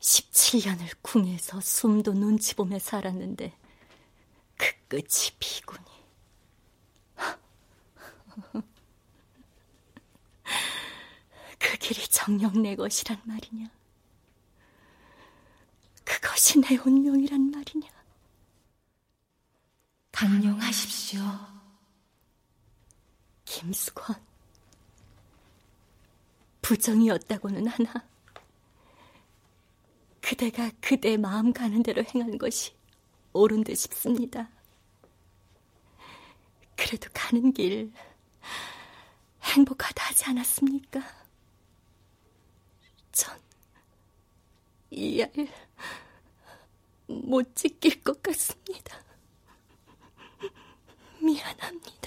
17년을 0.00 0.96
궁에서 1.00 1.60
숨도 1.60 2.14
눈치 2.14 2.56
보며 2.56 2.80
살았는데 2.80 3.56
그 4.56 4.66
끝이 4.88 5.30
비군이. 5.38 5.86
그 11.60 11.76
길이 11.78 12.00
정녕 12.08 12.60
내 12.60 12.74
것이란 12.74 13.20
말이냐? 13.22 13.81
그것이 16.20 16.60
내 16.60 16.76
운명이란 16.76 17.50
말이냐? 17.50 17.88
강령하십시오. 20.12 21.22
김수건. 23.46 24.16
부정이었다고는 26.60 27.66
하나. 27.66 28.06
그대가 30.20 30.70
그대 30.80 31.16
마음 31.16 31.52
가는 31.52 31.82
대로 31.82 32.04
행한 32.04 32.36
것이 32.36 32.74
옳은 33.32 33.64
듯 33.64 33.74
싶습니다. 33.74 34.50
그래도 36.76 37.08
가는 37.14 37.52
길 37.52 37.90
행복하다 39.42 40.04
하지 40.04 40.24
않았습니까? 40.26 41.00
전이알 44.90 45.32
못 47.06 47.54
지킬 47.54 48.02
것 48.02 48.22
같습니다. 48.22 48.96
미안합니다. 51.20 52.01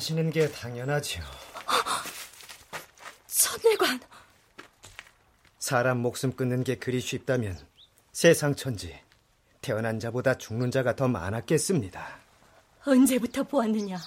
하시는 0.00 0.30
게 0.30 0.50
당연하지요. 0.50 1.22
천내관. 3.26 4.00
사람 5.58 5.98
목숨 5.98 6.32
끊는 6.32 6.64
게 6.64 6.76
그리 6.76 7.00
쉽다면 7.00 7.58
세상 8.10 8.54
천지 8.54 8.98
태어난 9.60 10.00
자보다 10.00 10.38
죽는 10.38 10.70
자가 10.70 10.96
더 10.96 11.06
많았겠습니다. 11.06 12.18
언제부터 12.86 13.42
보았느냐? 13.42 13.98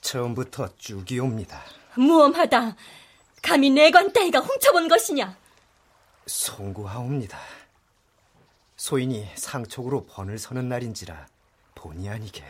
처음부터 0.00 0.70
쭉이옵니다. 0.78 1.62
무엄하다. 1.94 2.74
감히 3.42 3.68
내관 3.68 4.10
따위가 4.14 4.40
훔쳐본 4.40 4.88
것이냐? 4.88 5.36
송구하옵니다. 6.26 7.38
소인이 8.76 9.28
상촉으로 9.34 10.06
번을 10.06 10.38
서는 10.38 10.70
날인지라 10.70 11.26
본의 11.74 12.08
아니게 12.08 12.42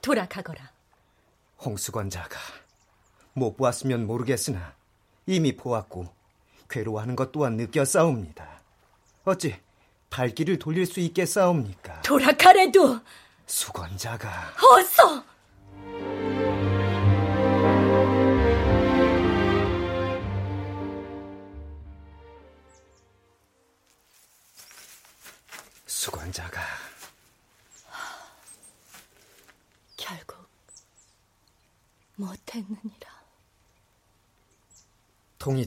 돌아가거라. 0.00 0.72
홍수건자가 1.64 2.38
못 3.34 3.56
보았으면 3.56 4.06
모르겠으나 4.06 4.74
이미 5.26 5.56
보았고 5.56 6.06
괴로워하는 6.68 7.16
것 7.16 7.32
또한 7.32 7.56
느꼈사옵니다. 7.56 8.60
어찌 9.24 9.56
발길을 10.10 10.58
돌릴 10.58 10.86
수 10.86 11.00
있겠사옵니까? 11.00 12.02
돌아가래도 12.02 12.98
수건자가 13.46 14.28
어서 14.72 15.24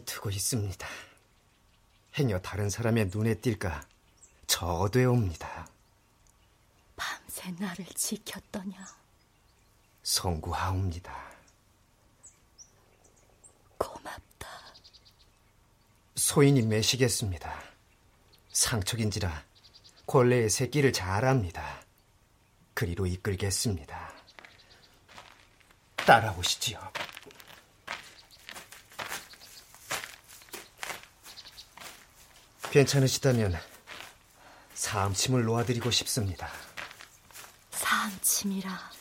트고 0.05 0.29
있습니다. 0.29 0.87
행여 2.17 2.39
다른 2.39 2.69
사람의 2.69 3.09
눈에 3.13 3.35
띌까 3.35 3.85
저되옵니다. 4.47 5.67
밤새 6.95 7.51
나를 7.51 7.85
지켰더냐. 7.85 8.85
송구하옵니다. 10.03 11.13
고맙다. 13.77 14.47
소인이 16.15 16.61
매시겠습니다. 16.61 17.53
상척인지라 18.53 19.43
권례의 20.05 20.49
새끼를 20.49 20.93
잘 20.93 21.25
압니다. 21.25 21.81
그리로 22.73 23.05
이끌겠습니다. 23.07 24.13
따라오시지요. 25.95 26.79
괜찮으시다면 32.71 33.57
사암침을 34.73 35.43
놓아드리고 35.45 35.91
싶습니다. 35.91 36.49
사암침이라 37.71 38.91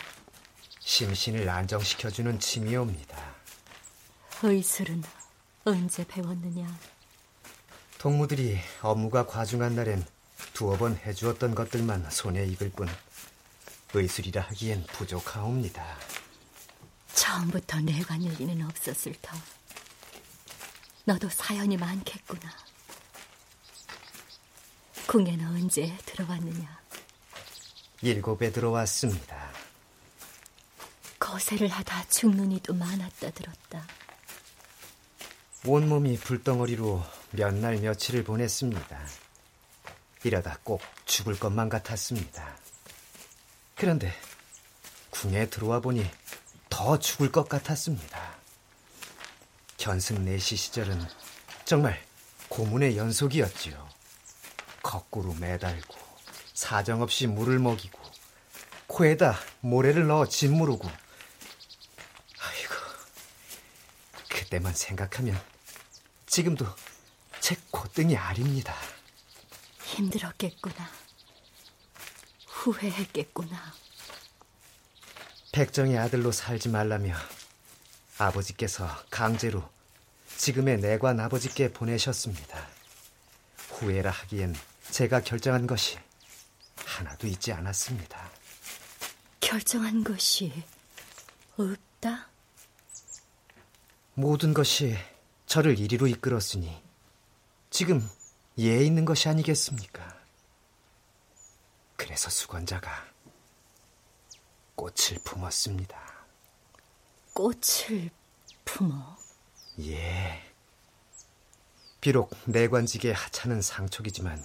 심신을 0.80 1.48
안정시켜주는 1.48 2.38
침이옵니다. 2.38 3.34
의술은 4.42 5.02
언제 5.64 6.06
배웠느냐? 6.06 6.78
동무들이 7.98 8.58
업무가 8.82 9.26
과중한 9.26 9.74
날엔 9.74 10.04
두어 10.52 10.76
번 10.76 10.96
해주었던 11.04 11.54
것들만 11.54 12.10
손에 12.10 12.44
익을 12.46 12.70
뿐 12.70 12.88
의술이라 13.94 14.42
하기엔 14.42 14.84
부족하옵니다. 14.86 15.84
처음부터 17.14 17.80
내관일 17.80 18.32
리는 18.34 18.66
없었을 18.66 19.14
터. 19.22 19.36
너도 21.04 21.28
사연이 21.30 21.76
많겠구나. 21.76 22.50
궁에는 25.14 25.46
언제 25.46 25.96
들어왔느냐? 26.06 26.80
일곱에 28.02 28.50
들어왔습니다. 28.50 29.52
거세를 31.20 31.68
하다 31.68 32.08
죽는 32.08 32.50
이도 32.50 32.74
많았다 32.74 33.30
들었다. 33.30 33.86
온몸이 35.66 36.18
불덩어리로 36.18 37.04
몇 37.30 37.54
날 37.54 37.76
며칠을 37.76 38.24
보냈습니다. 38.24 39.06
이러다 40.24 40.58
꼭 40.64 40.82
죽을 41.04 41.38
것만 41.38 41.68
같았습니다. 41.68 42.56
그런데 43.76 44.12
궁에 45.10 45.48
들어와 45.48 45.78
보니 45.78 46.10
더 46.68 46.98
죽을 46.98 47.30
것 47.30 47.48
같았습니다. 47.48 48.34
견승 49.76 50.24
내시 50.24 50.56
시절은 50.56 51.06
정말 51.64 52.02
고문의 52.48 52.96
연속이었지요. 52.96 53.83
거꾸로 54.94 55.34
매달고 55.34 55.96
사정없이 56.52 57.26
물을 57.26 57.58
먹이고 57.58 57.98
코에다 58.86 59.36
모래를 59.60 60.06
넣어 60.06 60.24
짓무르고 60.24 60.88
아이고 62.38 62.74
그때만 64.28 64.72
생각하면 64.72 65.42
지금도 66.26 66.64
제 67.40 67.56
콧등이 67.72 68.16
아립니다. 68.16 68.72
힘들었겠구나. 69.82 70.88
후회했겠구나. 72.46 73.74
백정의 75.50 75.98
아들로 75.98 76.30
살지 76.30 76.68
말라며 76.68 77.16
아버지께서 78.18 78.88
강제로 79.10 79.68
지금의 80.36 80.78
내관 80.78 81.18
아버지께 81.18 81.72
보내셨습니다. 81.72 82.68
후회라 83.70 84.10
하기엔 84.10 84.54
제가 84.90 85.20
결정한 85.20 85.66
것이 85.66 85.98
하나도 86.76 87.26
있지 87.26 87.52
않았습니다. 87.52 88.30
결정한 89.40 90.04
것이 90.04 90.52
없다? 91.56 92.28
모든 94.14 94.54
것이 94.54 94.96
저를 95.46 95.78
이리로 95.78 96.06
이끌었으니 96.06 96.82
지금 97.70 98.08
예 98.58 98.84
있는 98.84 99.04
것이 99.04 99.28
아니겠습니까? 99.28 100.16
그래서 101.96 102.30
수건자가 102.30 102.90
꽃을 104.76 105.18
품었습니다. 105.24 106.26
꽃을 107.32 108.10
품어? 108.64 109.16
예. 109.80 110.42
비록 112.00 112.30
내관직의 112.44 113.14
하찮은 113.14 113.62
상촉이지만 113.62 114.44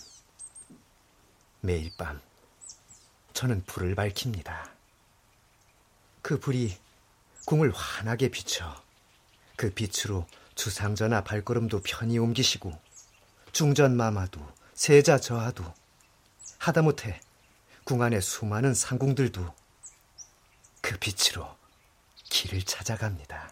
매일 1.61 1.91
밤 1.97 2.21
저는 3.33 3.63
불을 3.65 3.95
밝힙니다. 3.95 4.71
그 6.21 6.39
불이 6.39 6.77
궁을 7.45 7.71
환하게 7.71 8.29
비춰 8.29 8.81
그 9.55 9.69
빛으로 9.71 10.25
주상전하 10.55 11.23
발걸음도 11.23 11.81
편히 11.81 12.17
옮기시고 12.17 12.79
중전마마도 13.51 14.39
세자 14.73 15.19
저하도 15.19 15.73
하다못해 16.59 17.19
궁 17.83 18.01
안의 18.01 18.21
수많은 18.21 18.73
상궁들도 18.73 19.53
그 20.81 20.97
빛으로 20.97 21.57
길을 22.29 22.61
찾아갑니다. 22.63 23.51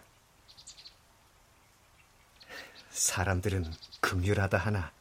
사람들은 2.89 3.74
긍휼하다 3.99 4.58
하나 4.58 4.91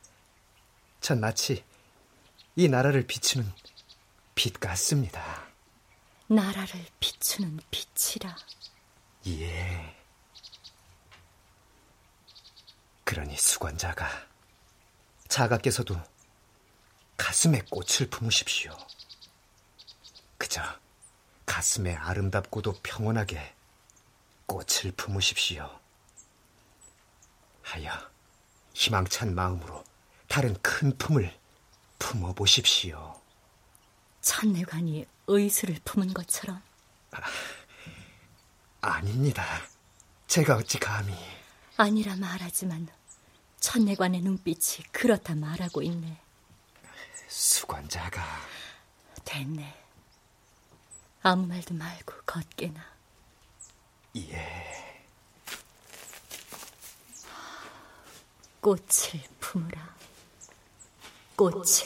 전 1.00 1.20
마치 1.20 1.64
이 2.58 2.68
나라를 2.68 3.06
비추는 3.06 3.52
빛 4.34 4.58
같습니다. 4.58 5.46
나라를 6.26 6.86
비추는 6.98 7.60
빛이라. 7.70 8.34
예. 9.26 9.94
그러니 13.04 13.36
수관자가 13.36 14.08
자가께서도 15.28 16.00
가슴에 17.18 17.60
꽃을 17.68 18.08
품으십시오. 18.10 18.74
그저 20.38 20.62
가슴에 21.44 21.94
아름답고도 21.94 22.80
평온하게 22.82 23.54
꽃을 24.46 24.92
품으십시오. 24.96 25.78
하여 27.62 27.90
희망찬 28.72 29.34
마음으로 29.34 29.84
다른 30.26 30.54
큰 30.62 30.96
품을 30.96 31.45
품어보십시오. 31.98 33.20
천내관이 34.20 35.06
의술을 35.26 35.80
품은 35.84 36.14
것처럼 36.14 36.60
아 38.80 39.00
닙니다. 39.02 39.44
제가 40.26 40.56
어찌 40.56 40.78
감히. 40.78 41.14
아니라 41.76 42.16
말하지만 42.16 42.88
천내관의 43.60 44.20
눈빛이 44.22 44.84
그렇다 44.92 45.34
말하고 45.34 45.82
있네. 45.82 46.20
수관자가 47.28 48.22
됐네. 49.24 49.82
아무 51.22 51.46
말도 51.46 51.74
말고 51.74 52.14
걷게나. 52.24 52.84
예. 54.16 55.04
꽃을 58.60 59.22
품으라. 59.40 59.95
꽃을. 61.36 61.84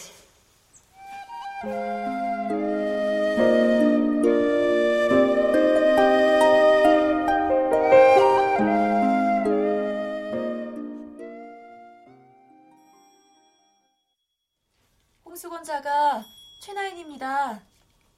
홍수건자가 15.25 16.25
최나인입니다. 16.63 17.61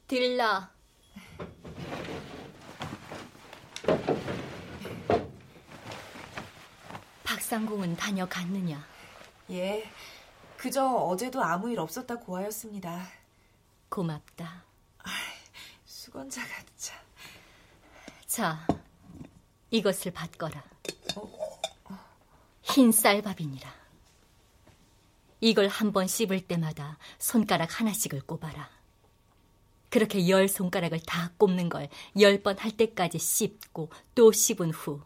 들라. 0.07 0.71
박상궁은 7.25 7.97
다녀갔느냐? 7.97 8.85
예, 9.51 9.91
그저 10.63 10.87
어제도 10.87 11.43
아무 11.43 11.71
일 11.73 11.81
없었다 11.81 12.21
고 12.21 12.37
하였습니다. 12.37 13.05
고맙다. 13.89 14.63
수건자가 15.85 16.49
참. 16.77 16.99
자, 18.27 18.67
이것을 19.71 20.13
받거라. 20.13 20.63
흰 22.63 22.93
쌀밥이니라. 22.93 23.75
이걸 25.41 25.67
한 25.67 25.93
번 25.93 26.07
씹을 26.07 26.47
때마다 26.47 26.97
손가락 27.19 27.81
하나씩을 27.81 28.21
꼽아라. 28.23 28.71
그렇게 29.91 30.29
열 30.29 30.47
손가락을 30.49 31.01
다 31.01 31.33
꼽는 31.39 31.69
걸 31.71 31.89
열 32.17 32.41
번 32.43 32.57
할 32.59 32.71
때까지 32.77 33.19
씹고 33.19 33.91
또 34.15 34.31
씹은 34.31 34.71
후 34.71 35.03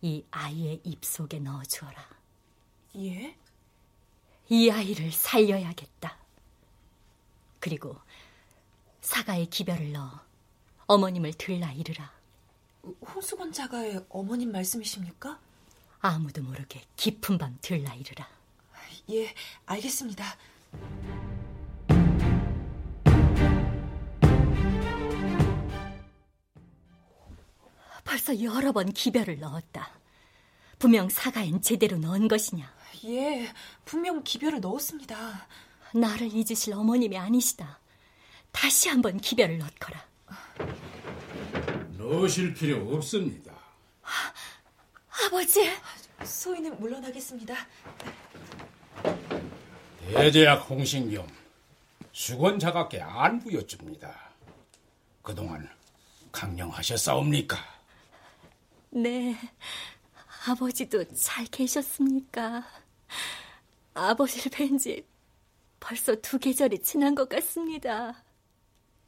이 0.00 0.24
아이의 0.30 0.80
입 0.84 1.04
속에 1.04 1.40
넣어주어라. 1.40 2.08
예? 2.98 3.36
이 4.48 4.70
아이를 4.70 5.12
살려야겠다. 5.12 6.16
그리고 7.60 7.96
사과에 9.00 9.44
기별을 9.46 9.92
넣어 9.92 10.20
어머님을 10.86 11.34
들라 11.34 11.72
이르라. 11.72 12.10
홍수건 13.14 13.52
자가의 13.52 14.06
어머님 14.08 14.52
말씀이십니까? 14.52 15.38
아무도 16.00 16.42
모르게 16.42 16.82
깊은 16.96 17.36
밤 17.36 17.58
들라 17.60 17.94
이르라. 17.94 18.28
예, 19.10 19.34
알겠습니다. 19.66 20.36
벌써 28.04 28.42
여러 28.42 28.72
번 28.72 28.90
기별을 28.90 29.38
넣었다. 29.40 29.90
분명 30.78 31.10
사과엔 31.10 31.60
제대로 31.60 31.98
넣은 31.98 32.28
것이냐. 32.28 32.77
예, 33.04 33.52
분명 33.84 34.22
기별을 34.22 34.60
넣었습니다. 34.60 35.46
나를 35.94 36.28
잊으실 36.32 36.74
어머님이 36.74 37.16
아니시다. 37.16 37.78
다시 38.52 38.88
한번 38.88 39.18
기별을 39.18 39.58
넣거라. 39.58 40.04
넣으실 41.96 42.54
필요 42.54 42.94
없습니다. 42.94 43.52
아버지! 45.26 45.70
소인은 46.24 46.80
물러나겠습니다. 46.80 47.54
대제약 50.08 50.68
홍신겸 50.68 51.26
수건자가께 52.12 53.00
안 53.00 53.38
부여줍니다. 53.38 54.30
그동안 55.22 55.68
강령하셨사옵니까? 56.32 57.56
네, 58.90 59.36
아버지도 60.46 61.04
잘 61.14 61.44
계셨습니까? 61.46 62.64
아버지를 63.94 64.50
뵌 64.50 64.78
지 64.78 65.04
벌써 65.80 66.14
두 66.16 66.38
계절이 66.38 66.82
지난 66.82 67.14
것 67.14 67.28
같습니다. 67.28 68.24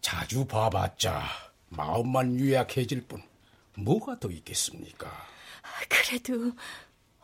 자주 0.01 0.45
봐봤자 0.45 1.23
마음만 1.69 2.35
유약해질 2.39 3.07
뿐 3.07 3.23
뭐가 3.77 4.19
더 4.19 4.31
있겠습니까? 4.31 5.11
그래도 5.89 6.53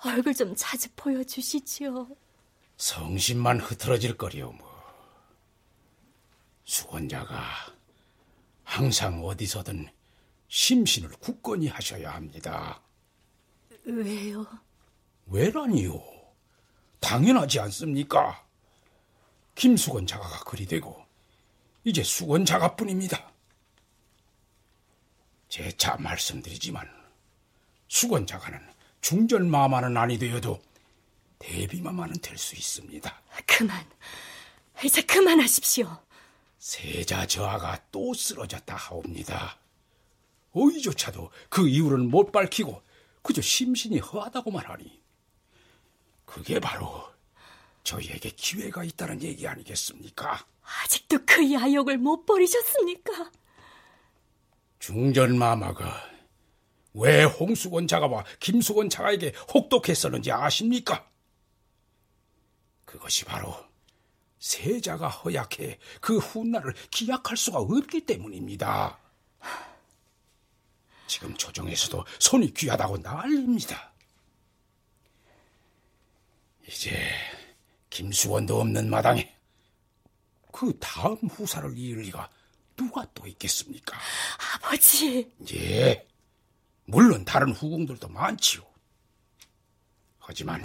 얼굴 0.04 0.34
좀 0.34 0.54
자주 0.56 0.88
보여주시지요. 0.94 2.08
성심만 2.76 3.60
흐트러질 3.60 4.16
거리오 4.16 4.52
뭐. 4.52 4.66
수건자가 6.64 7.42
항상 8.64 9.24
어디서든 9.24 9.88
심신을 10.48 11.10
굳건히 11.20 11.68
하셔야 11.68 12.12
합니다. 12.14 12.82
왜요? 13.84 14.46
왜라니요? 15.26 16.15
당연하지 17.06 17.60
않습니까? 17.60 18.44
김수건 19.54 20.08
자가가 20.08 20.40
그리 20.40 20.66
되고 20.66 21.06
이제 21.84 22.02
수건 22.02 22.44
자가뿐입니다. 22.44 23.30
재차 25.48 25.96
말씀드리지만 25.98 26.84
수건 27.86 28.26
자가는 28.26 28.58
중전마마는 29.02 29.96
아니 29.96 30.18
되어도 30.18 30.60
대비마마는 31.38 32.18
될 32.20 32.36
수 32.36 32.56
있습니다. 32.56 33.22
그만, 33.46 33.86
이제 34.84 35.00
그만하십시오. 35.02 35.96
세자 36.58 37.28
저하가 37.28 37.80
또 37.92 38.14
쓰러졌다 38.14 38.74
하옵니다. 38.74 39.56
어이조차도 40.52 41.30
그 41.50 41.68
이유를 41.68 41.98
못 41.98 42.32
밝히고 42.32 42.82
그저 43.22 43.40
심신이 43.40 44.00
허하다고만 44.00 44.64
하니 44.66 45.05
그게 46.26 46.60
바로 46.60 47.04
저희에게 47.84 48.30
기회가 48.30 48.84
있다는 48.84 49.22
얘기 49.22 49.46
아니겠습니까? 49.46 50.44
아직도 50.84 51.20
그 51.24 51.52
야욕을 51.52 51.96
못 51.98 52.26
버리셨습니까? 52.26 53.30
중전마마가 54.80 56.10
왜 56.94 57.24
홍수건 57.24 57.86
자가와 57.86 58.24
김수건 58.40 58.90
자가에게 58.90 59.32
혹독했었는지 59.54 60.32
아십니까? 60.32 61.08
그것이 62.84 63.24
바로 63.24 63.54
세자가 64.38 65.08
허약해 65.08 65.78
그 66.00 66.18
훗날을 66.18 66.74
기약할 66.90 67.36
수가 67.36 67.58
없기 67.58 68.06
때문입니다. 68.06 68.98
지금 71.06 71.34
조정에서도 71.36 72.04
손이 72.18 72.52
귀하다고 72.54 72.98
난립니다. 72.98 73.92
이제 76.68 76.98
김수원도 77.90 78.60
없는 78.60 78.90
마당에 78.90 79.34
그 80.52 80.76
다음 80.78 81.16
후사를 81.28 81.76
이을 81.76 82.00
리가 82.02 82.30
누가 82.76 83.06
또 83.14 83.26
있겠습니까? 83.26 83.98
아버지. 84.54 85.30
예, 85.52 86.06
물론 86.84 87.24
다른 87.24 87.52
후궁들도 87.52 88.08
많지요. 88.08 88.66
하지만 90.18 90.62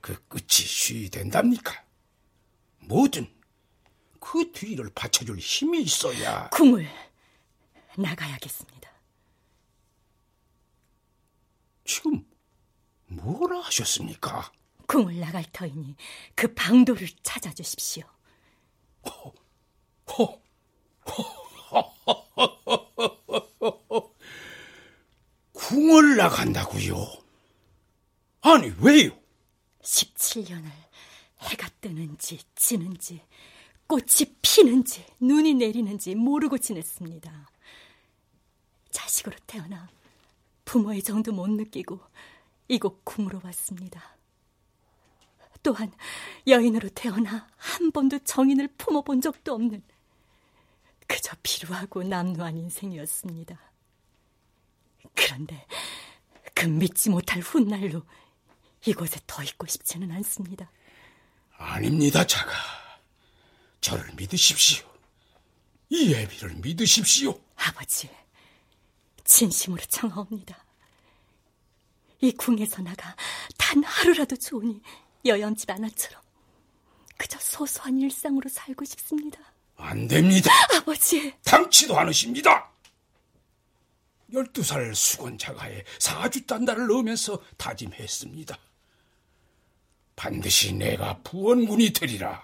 그 0.00 0.22
끝이 0.28 0.48
쉬이 0.48 1.08
된답니까? 1.08 1.82
뭐든 2.80 3.32
그 4.20 4.52
뒤를 4.52 4.90
받쳐줄 4.94 5.38
힘이 5.38 5.82
있어야. 5.82 6.48
궁을 6.50 6.88
나가야겠습니다. 7.96 8.90
지금 11.84 12.26
뭐라 13.06 13.60
하셨습니까? 13.60 14.52
궁을 14.86 15.18
나갈 15.20 15.44
터이니 15.52 15.96
그 16.34 16.52
방도를 16.54 17.08
찾아주십시오. 17.22 18.04
허, 19.06 19.32
허, 20.18 20.40
궁을 25.52 26.16
나간다고요? 26.16 26.94
아니 28.42 28.72
왜요? 28.80 29.10
17년을 29.82 30.70
해가 31.40 31.68
뜨는지 31.80 32.38
지는지 32.54 33.22
꽃이 33.86 34.36
피는지 34.40 35.04
눈이 35.20 35.54
내리는지 35.54 36.14
모르고 36.14 36.58
지냈습니다. 36.58 37.50
자식으로 38.90 39.36
태어나 39.46 39.88
부모의 40.64 41.02
정도 41.02 41.32
못 41.32 41.48
느끼고 41.48 42.00
이곳 42.68 43.04
궁으로 43.04 43.40
왔습니다. 43.44 44.13
또한 45.64 45.90
여인으로 46.46 46.90
태어나 46.90 47.48
한 47.56 47.90
번도 47.90 48.20
정인을 48.20 48.68
품어본 48.78 49.22
적도 49.22 49.54
없는 49.54 49.82
그저 51.06 51.34
비루하고 51.42 52.02
남루한 52.04 52.56
인생이었습니다. 52.56 53.58
그런데 55.14 55.66
그 56.54 56.66
믿지 56.66 57.08
못할 57.08 57.40
훗날로 57.40 58.02
이곳에 58.86 59.18
더 59.26 59.42
있고 59.42 59.66
싶지는 59.66 60.12
않습니다. 60.12 60.70
아닙니다, 61.56 62.24
자가. 62.26 62.52
저를 63.80 64.04
믿으십시오. 64.16 64.86
이 65.88 66.14
애비를 66.14 66.56
믿으십시오. 66.56 67.40
아버지, 67.56 68.10
진심으로 69.24 69.82
청하옵니다. 69.88 70.62
이 72.20 72.32
궁에서 72.32 72.82
나가 72.82 73.16
단 73.56 73.82
하루라도 73.82 74.36
좋으니 74.36 74.82
여염집 75.26 75.70
아나처럼 75.70 76.22
그저 77.16 77.38
소소한 77.38 77.98
일상으로 78.00 78.48
살고 78.48 78.84
싶습니다. 78.84 79.38
안 79.76 80.06
됩니다. 80.08 80.50
아버지. 80.76 81.34
당치도 81.44 81.98
않으십니다. 81.98 82.70
열두 84.32 84.62
살 84.62 84.94
수건 84.94 85.38
자가에 85.38 85.84
사주 85.98 86.46
단다를 86.46 86.86
넣으면서 86.88 87.40
다짐했습니다. 87.56 88.58
반드시 90.16 90.72
내가 90.74 91.18
부원군이 91.22 91.92
되리라. 91.92 92.42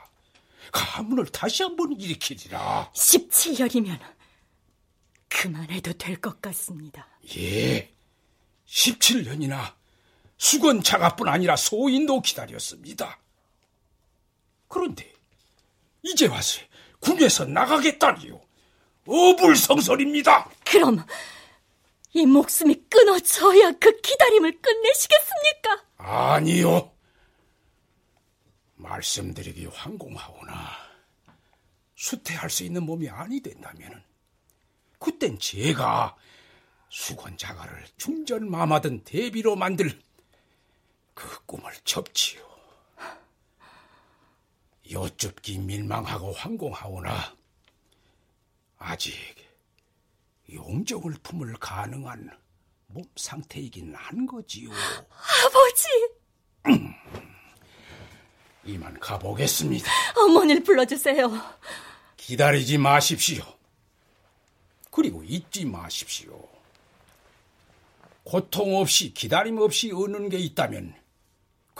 가문을 0.73 1.27
다시 1.27 1.63
한번 1.63 1.93
일으키리라. 1.99 2.93
17년이면 2.95 3.99
그만해도 5.29 5.93
될 5.95 6.21
것 6.21 6.41
같습니다. 6.43 7.09
예, 7.37 7.91
17년이나 8.67 9.75
수건자가뿐 10.41 11.29
아니라 11.29 11.55
소인도 11.55 12.23
기다렸습니다. 12.23 13.21
그런데 14.69 15.13
이제 16.03 16.27
와서 16.27 16.63
군에서 16.99 17.45
나가겠다니요. 17.45 18.41
어불성설입니다. 19.07 20.51
그럼 20.65 21.05
이 22.15 22.25
목숨이 22.25 22.87
끊어져야 22.89 23.73
그 23.73 24.01
기다림을 24.01 24.63
끝내시겠습니까? 24.63 25.85
아니요. 25.99 26.91
말씀드리기 28.77 29.67
황공하오나 29.67 30.71
수태할 31.97 32.49
수 32.49 32.65
있는 32.65 32.85
몸이 32.85 33.11
아니 33.11 33.41
된다면 33.41 34.03
그땐 34.99 35.39
제가 35.39 36.17
수건자가를 36.89 37.85
중전마마든 37.99 39.05
대비로 39.05 39.55
만들 39.55 40.01
그 41.15 41.45
꿈을 41.47 41.73
접지요. 41.85 42.49
여쭙기 44.91 45.59
밀망하고 45.59 46.33
황공하오나 46.33 47.35
아직 48.79 49.15
용정을 50.53 51.15
품을 51.23 51.55
가능한 51.55 52.31
몸 52.89 53.05
상태이긴 53.15 53.95
한 53.95 54.27
거지요. 54.27 54.71
아버지! 55.45 55.87
이만 58.65 58.99
가보겠습니다. 58.99 59.91
어머니를 60.17 60.65
불러주세요. 60.65 61.31
기다리지 62.17 62.79
마십시오. 62.79 63.45
그리고 64.91 65.23
잊지 65.23 65.65
마십시오. 65.67 66.49
고통 68.25 68.77
없이 68.77 69.15
기다림 69.15 69.59
없이 69.59 69.93
얻는 69.93 70.29
게 70.29 70.39
있다면 70.39 71.00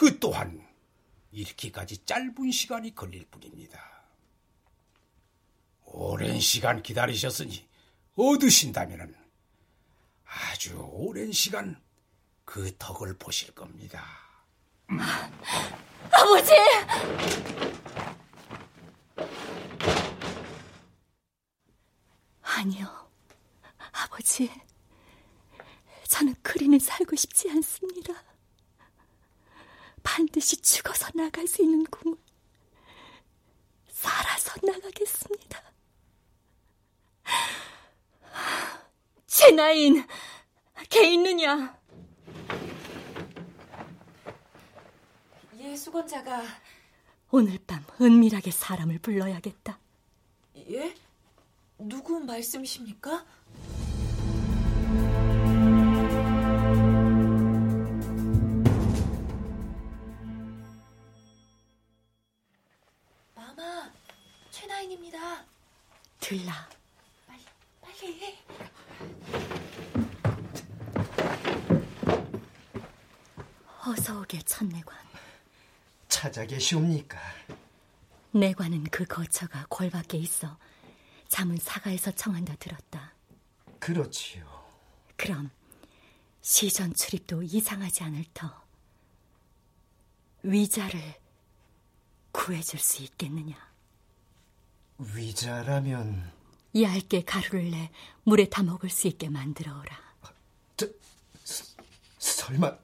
그 0.01 0.19
또한 0.19 0.67
이렇게까지 1.31 2.07
짧은 2.07 2.51
시간이 2.53 2.95
걸릴 2.95 3.27
뿐입니다. 3.27 3.79
오랜 5.85 6.41
시간 6.41 6.83
기다리셨으니 6.83 7.69
얻으신다면 8.17 9.15
아주 10.25 10.79
오랜 10.91 11.31
시간 11.33 11.79
그 12.47 12.75
덕을 12.79 13.19
보실 13.19 13.55
겁니다. 13.55 14.03
아버지! 16.11 16.53
아니요, 22.41 23.11
아버지. 23.93 24.51
저는 26.09 26.35
그리는 26.41 26.79
살고 26.79 27.17
싶지 27.17 27.51
않습니다. 27.51 28.30
반드시 30.11 30.57
죽어서 30.57 31.09
나갈 31.15 31.47
수 31.47 31.63
있는 31.63 31.85
꿈을 31.85 32.17
살아서 33.89 34.55
나가겠습니다. 34.67 35.63
제 39.27 39.53
나인, 39.53 40.05
개 40.89 41.13
있느냐? 41.13 41.79
예, 45.59 45.77
수건자가. 45.77 46.43
오늘 47.31 47.61
밤 47.65 47.85
은밀하게 48.01 48.51
사람을 48.51 48.99
불러야겠다. 48.99 49.79
예? 50.57 50.93
누구 51.79 52.19
말씀이십니까? 52.19 53.25
최나인입니다. 64.61 65.47
들라. 66.21 66.69
빨리, 67.27 67.43
빨리. 67.81 68.39
어서 73.87 74.21
오게 74.21 74.43
천내관. 74.43 74.99
찾아 76.09 76.45
계시옵니까? 76.45 77.19
내관은 78.33 78.85
그 78.85 79.07
거처가 79.07 79.65
골 79.71 79.89
밖에 79.89 80.19
있어 80.19 80.59
잠은 81.29 81.57
사가에서 81.57 82.11
청한다 82.11 82.55
들었다. 82.57 83.15
그렇지요. 83.79 84.45
그럼 85.17 85.51
시전 86.43 86.93
출입도 86.93 87.45
이상하지 87.45 88.03
않을 88.05 88.25
터 88.35 88.63
위자를 90.43 91.15
구해줄 92.33 92.79
수 92.79 93.03
있겠느냐? 93.03 93.70
위자라면 95.15 96.31
얇게 96.79 97.25
가루를 97.25 97.71
내 97.71 97.91
물에 98.25 98.49
타 98.49 98.63
먹을 98.63 98.91
수 98.91 99.09
있게 99.09 99.29
만들어오라. 99.29 99.99
저, 100.77 100.87
스, 101.43 101.75
설마 102.19 102.77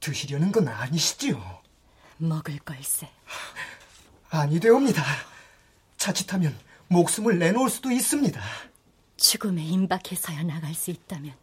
드시려는 0.00 0.50
건 0.50 0.68
아니시지요? 0.68 1.62
먹을 2.16 2.58
걸세. 2.60 3.08
아니 4.30 4.58
되옵니다. 4.58 5.04
자칫하면 5.96 6.58
목숨을 6.88 7.38
내놓을 7.38 7.68
수도 7.70 7.90
있습니다. 7.90 8.40
죽음에 9.16 9.62
임박해서야 9.64 10.42
나갈 10.44 10.74
수 10.74 10.90
있다면 10.90 11.34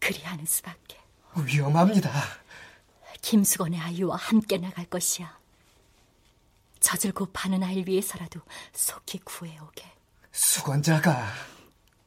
그리하는 0.00 0.44
수밖에. 0.44 0.98
위험합니다. 1.36 2.10
김수건의 3.22 3.78
아이와 3.78 4.16
함께 4.16 4.58
나갈 4.58 4.86
것이야. 4.86 5.38
젖을 6.80 7.12
곱하는 7.12 7.62
아이를 7.62 7.88
위해서라도 7.88 8.40
속히 8.72 9.18
구해오게. 9.20 9.84
수건자가 10.32 11.32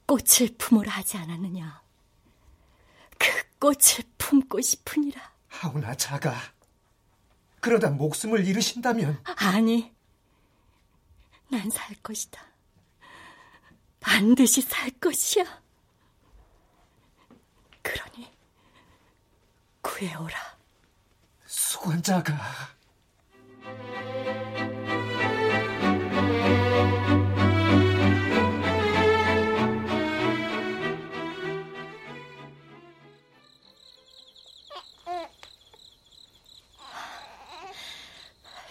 꽃을 0.06 0.56
품으라 0.58 0.92
하지 0.92 1.18
않았느냐. 1.18 1.82
그 3.18 3.28
꽃을 3.60 4.04
품고 4.18 4.62
싶으니라. 4.62 5.34
하오나 5.48 5.96
자가 5.96 6.36
그러다 7.62 7.90
목숨을 7.92 8.46
잃으신다면 8.46 9.22
아니, 9.38 9.94
난 11.50 11.70
살 11.70 11.96
것이다. 12.02 12.42
반드시 14.00 14.62
살 14.62 14.90
것이야. 15.00 15.46
그러니 17.82 18.36
구해오라. 19.82 20.36
수건자가 21.46 22.34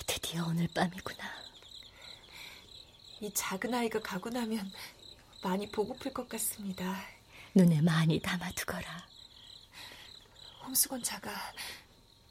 드디어 0.07 0.47
오늘 0.47 0.67
밤이구나. 0.75 1.25
이 3.21 3.31
작은 3.35 3.75
아이가 3.75 4.01
가고 4.01 4.31
나면 4.31 4.73
많이 5.43 5.71
보고플 5.71 6.13
것 6.13 6.29
같습니다. 6.29 7.05
눈에 7.55 7.83
많이 7.83 8.19
담아두거라. 8.19 9.07
홍수건 10.65 11.03
자가 11.03 11.31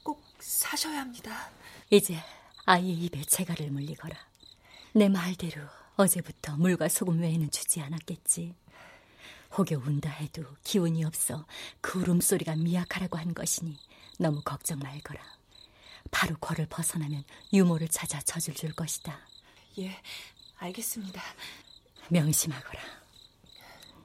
꼭 0.03 0.24
사셔야 0.39 1.01
합니다. 1.01 1.51
이제 1.91 2.18
아이의 2.66 3.05
입에 3.05 3.22
재갈을 3.24 3.72
물리거라. 3.72 4.16
내 4.93 5.09
말대로 5.09 5.62
어제부터 5.95 6.57
물과 6.57 6.89
소금 6.89 7.22
외에는 7.22 7.49
주지 7.51 7.82
않았겠지. 7.82 8.55
혹여 9.57 9.80
운다 9.80 10.09
해도 10.09 10.45
기운이 10.64 11.03
없어 11.03 11.45
그 11.82 11.99
울음소리가 11.99 12.55
미약하라고 12.55 13.18
한 13.18 13.34
것이니 13.34 13.78
너무 14.20 14.41
걱정 14.41 14.80
말거라. 14.80 15.22
바로 16.09 16.36
거를 16.38 16.66
벗어나면 16.68 17.24
유모를 17.51 17.88
찾아 17.89 18.20
젖을 18.22 18.53
줄 18.53 18.74
것이다. 18.74 19.20
예, 19.80 19.99
알겠습니다. 20.57 21.22
명심하거라. 22.09 22.82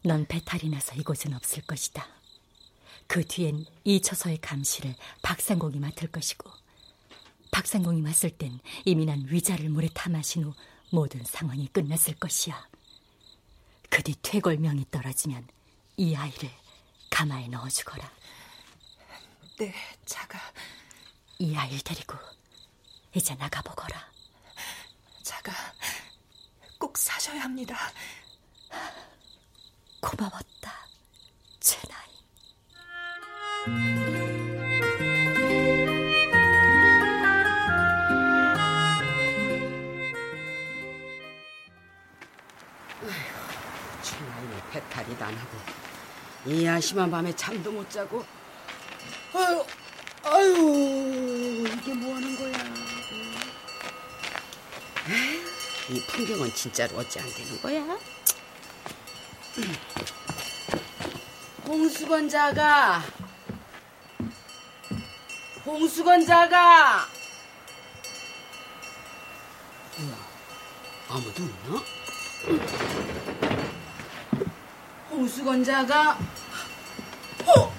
넌 0.04 0.24
배탈이 0.26 0.68
나서 0.70 0.94
이곳은 0.94 1.34
없을 1.34 1.62
것이다. 1.62 2.06
그 3.06 3.24
뒤엔 3.24 3.66
이 3.84 4.00
처서의 4.00 4.38
감시를 4.38 4.94
박상공이 5.22 5.78
맡을 5.78 6.10
것이고 6.10 6.50
박상공이 7.56 8.02
맡을 8.02 8.28
땐 8.28 8.60
이미 8.84 9.06
난 9.06 9.24
위자를 9.26 9.70
물에 9.70 9.88
타 9.94 10.10
마신 10.10 10.44
후 10.44 10.52
모든 10.90 11.24
상황이 11.24 11.66
끝났을 11.68 12.14
것이야. 12.16 12.68
그 13.88 14.02
뒤 14.02 14.14
퇴골명이 14.20 14.84
떨어지면 14.90 15.48
이 15.96 16.14
아이를 16.14 16.50
가마에 17.08 17.48
넣어주거라. 17.48 18.12
네, 19.58 19.74
자가. 20.04 20.38
이 21.38 21.56
아이를 21.56 21.80
데리고 21.80 22.18
이제 23.14 23.34
나가보거라. 23.36 24.06
자가 25.22 25.50
꼭 26.78 26.98
사셔야 26.98 27.40
합니다. 27.40 27.90
고마웠다, 30.02 30.86
제 31.58 31.80
나이. 31.88 32.04
배탈이 44.76 45.16
나나고 45.16 45.56
이 46.44 46.66
아심한 46.68 47.10
밤에 47.10 47.34
잠도 47.34 47.72
못 47.72 47.88
자고. 47.88 48.22
아유 49.34 49.64
아유 50.22 51.66
이게 51.66 51.94
뭐 51.94 52.14
하는 52.14 52.36
거야. 52.36 52.64
이 55.88 56.06
풍경은 56.08 56.52
진짜로 56.52 56.98
어찌 56.98 57.20
안 57.20 57.26
되는 57.32 57.62
거야? 57.62 57.98
홍수건자가 61.66 63.02
홍수건자가. 65.64 67.08
뭐야 69.96 70.16
아무도 71.08 71.44
없나? 71.44 71.82
홍수건자가 75.16 76.18
어 77.46 77.72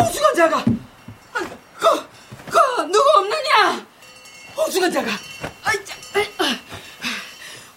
홍수건자가 0.00 0.64
그, 0.64 2.08
그 2.46 2.82
누구 2.90 3.04
없느냐 3.18 3.86
홍수건자가 4.56 5.10
아이 5.62 5.84
자, 5.84 5.94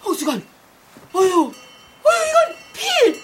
홍수건 0.02 0.42
어휴 1.12 1.52
어휴 2.02 2.28
이건 2.28 2.56
피 2.72 3.22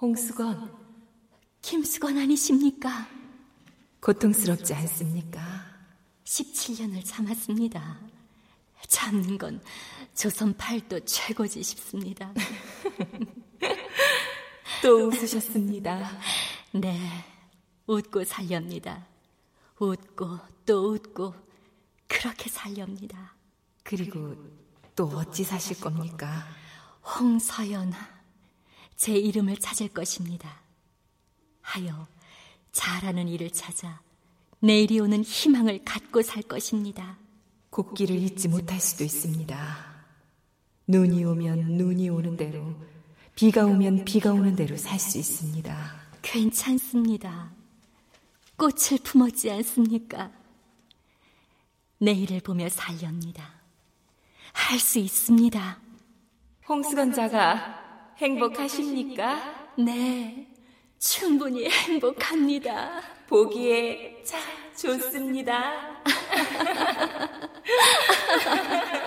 홍수건, 0.00 0.76
김수건 1.62 2.18
아니십니까? 2.18 3.06
고통스럽지 4.00 4.74
않습니까? 4.74 5.69
17년을 6.30 7.04
참았습니다. 7.04 7.98
참는 8.86 9.36
건 9.36 9.60
조선 10.14 10.56
팔도 10.56 11.00
최고지 11.04 11.60
싶습니다. 11.62 12.32
또 14.80 15.08
웃으셨습니다. 15.08 16.18
네, 16.72 17.24
웃고 17.88 18.24
살렵니다. 18.24 19.06
웃고 19.80 20.38
또 20.64 20.92
웃고 20.92 21.34
그렇게 22.06 22.48
살렵니다. 22.48 23.34
그리고 23.82 24.36
또 24.94 25.06
어찌 25.08 25.42
사실 25.42 25.80
겁니까? 25.80 26.46
홍서연, 27.02 27.92
제 28.94 29.14
이름을 29.14 29.56
찾을 29.56 29.88
것입니다. 29.88 30.60
하여 31.60 32.06
잘하는 32.70 33.26
일을 33.28 33.50
찾아 33.50 34.00
내일이 34.60 35.00
오는 35.00 35.22
희망을 35.22 35.80
갖고 35.84 36.22
살 36.22 36.42
것입니다. 36.42 37.18
곡기를 37.70 38.16
잊지 38.16 38.48
못할 38.48 38.80
수도 38.80 39.04
있습니다. 39.04 39.90
눈이 40.86 41.24
오면 41.24 41.76
눈이 41.76 42.08
오는 42.10 42.36
대로, 42.36 42.74
비가 43.34 43.64
오면 43.64 44.04
비가 44.04 44.32
오는 44.32 44.54
대로 44.56 44.76
살 44.76 44.98
수 44.98 45.18
있습니다. 45.18 46.00
괜찮습니다. 46.22 47.50
꽃을 48.56 48.98
품었지 49.02 49.50
않습니까? 49.50 50.30
내일을 51.98 52.40
보며 52.40 52.68
살렵니다. 52.68 53.54
할 54.52 54.78
수 54.78 54.98
있습니다. 54.98 55.78
홍수건자가 56.68 58.14
행복하십니까? 58.18 59.74
네, 59.78 60.49
충분히 61.00 61.66
행복합니다. 61.66 63.00
보기에 63.26 64.22
참 64.22 64.38
좋습니다. 64.76 66.02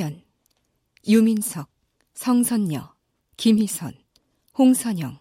출연 0.00 0.22
유민석, 1.06 1.68
성선녀, 2.14 2.94
김희선, 3.36 3.92
홍선영, 4.56 5.18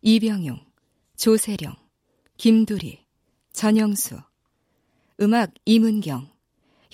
이병용, 0.00 0.64
조세령, 1.16 1.76
김두리, 2.38 3.04
전영수. 3.52 4.18
음악 5.20 5.52
이문경. 5.66 6.30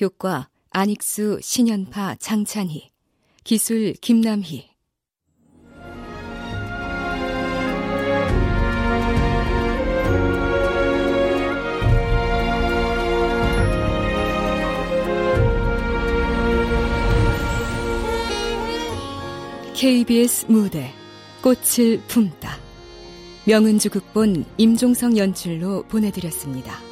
효과 0.00 0.48
안익수, 0.70 1.38
신연파, 1.40 2.16
장찬희. 2.16 2.90
기술 3.44 3.92
김남희 3.92 4.68
KBS 19.78 20.46
무대 20.48 20.90
꽃을 21.40 22.00
품다 22.08 22.58
명은주 23.44 23.90
극본 23.90 24.44
임종성 24.56 25.16
연출로 25.16 25.84
보내드렸습니다. 25.84 26.87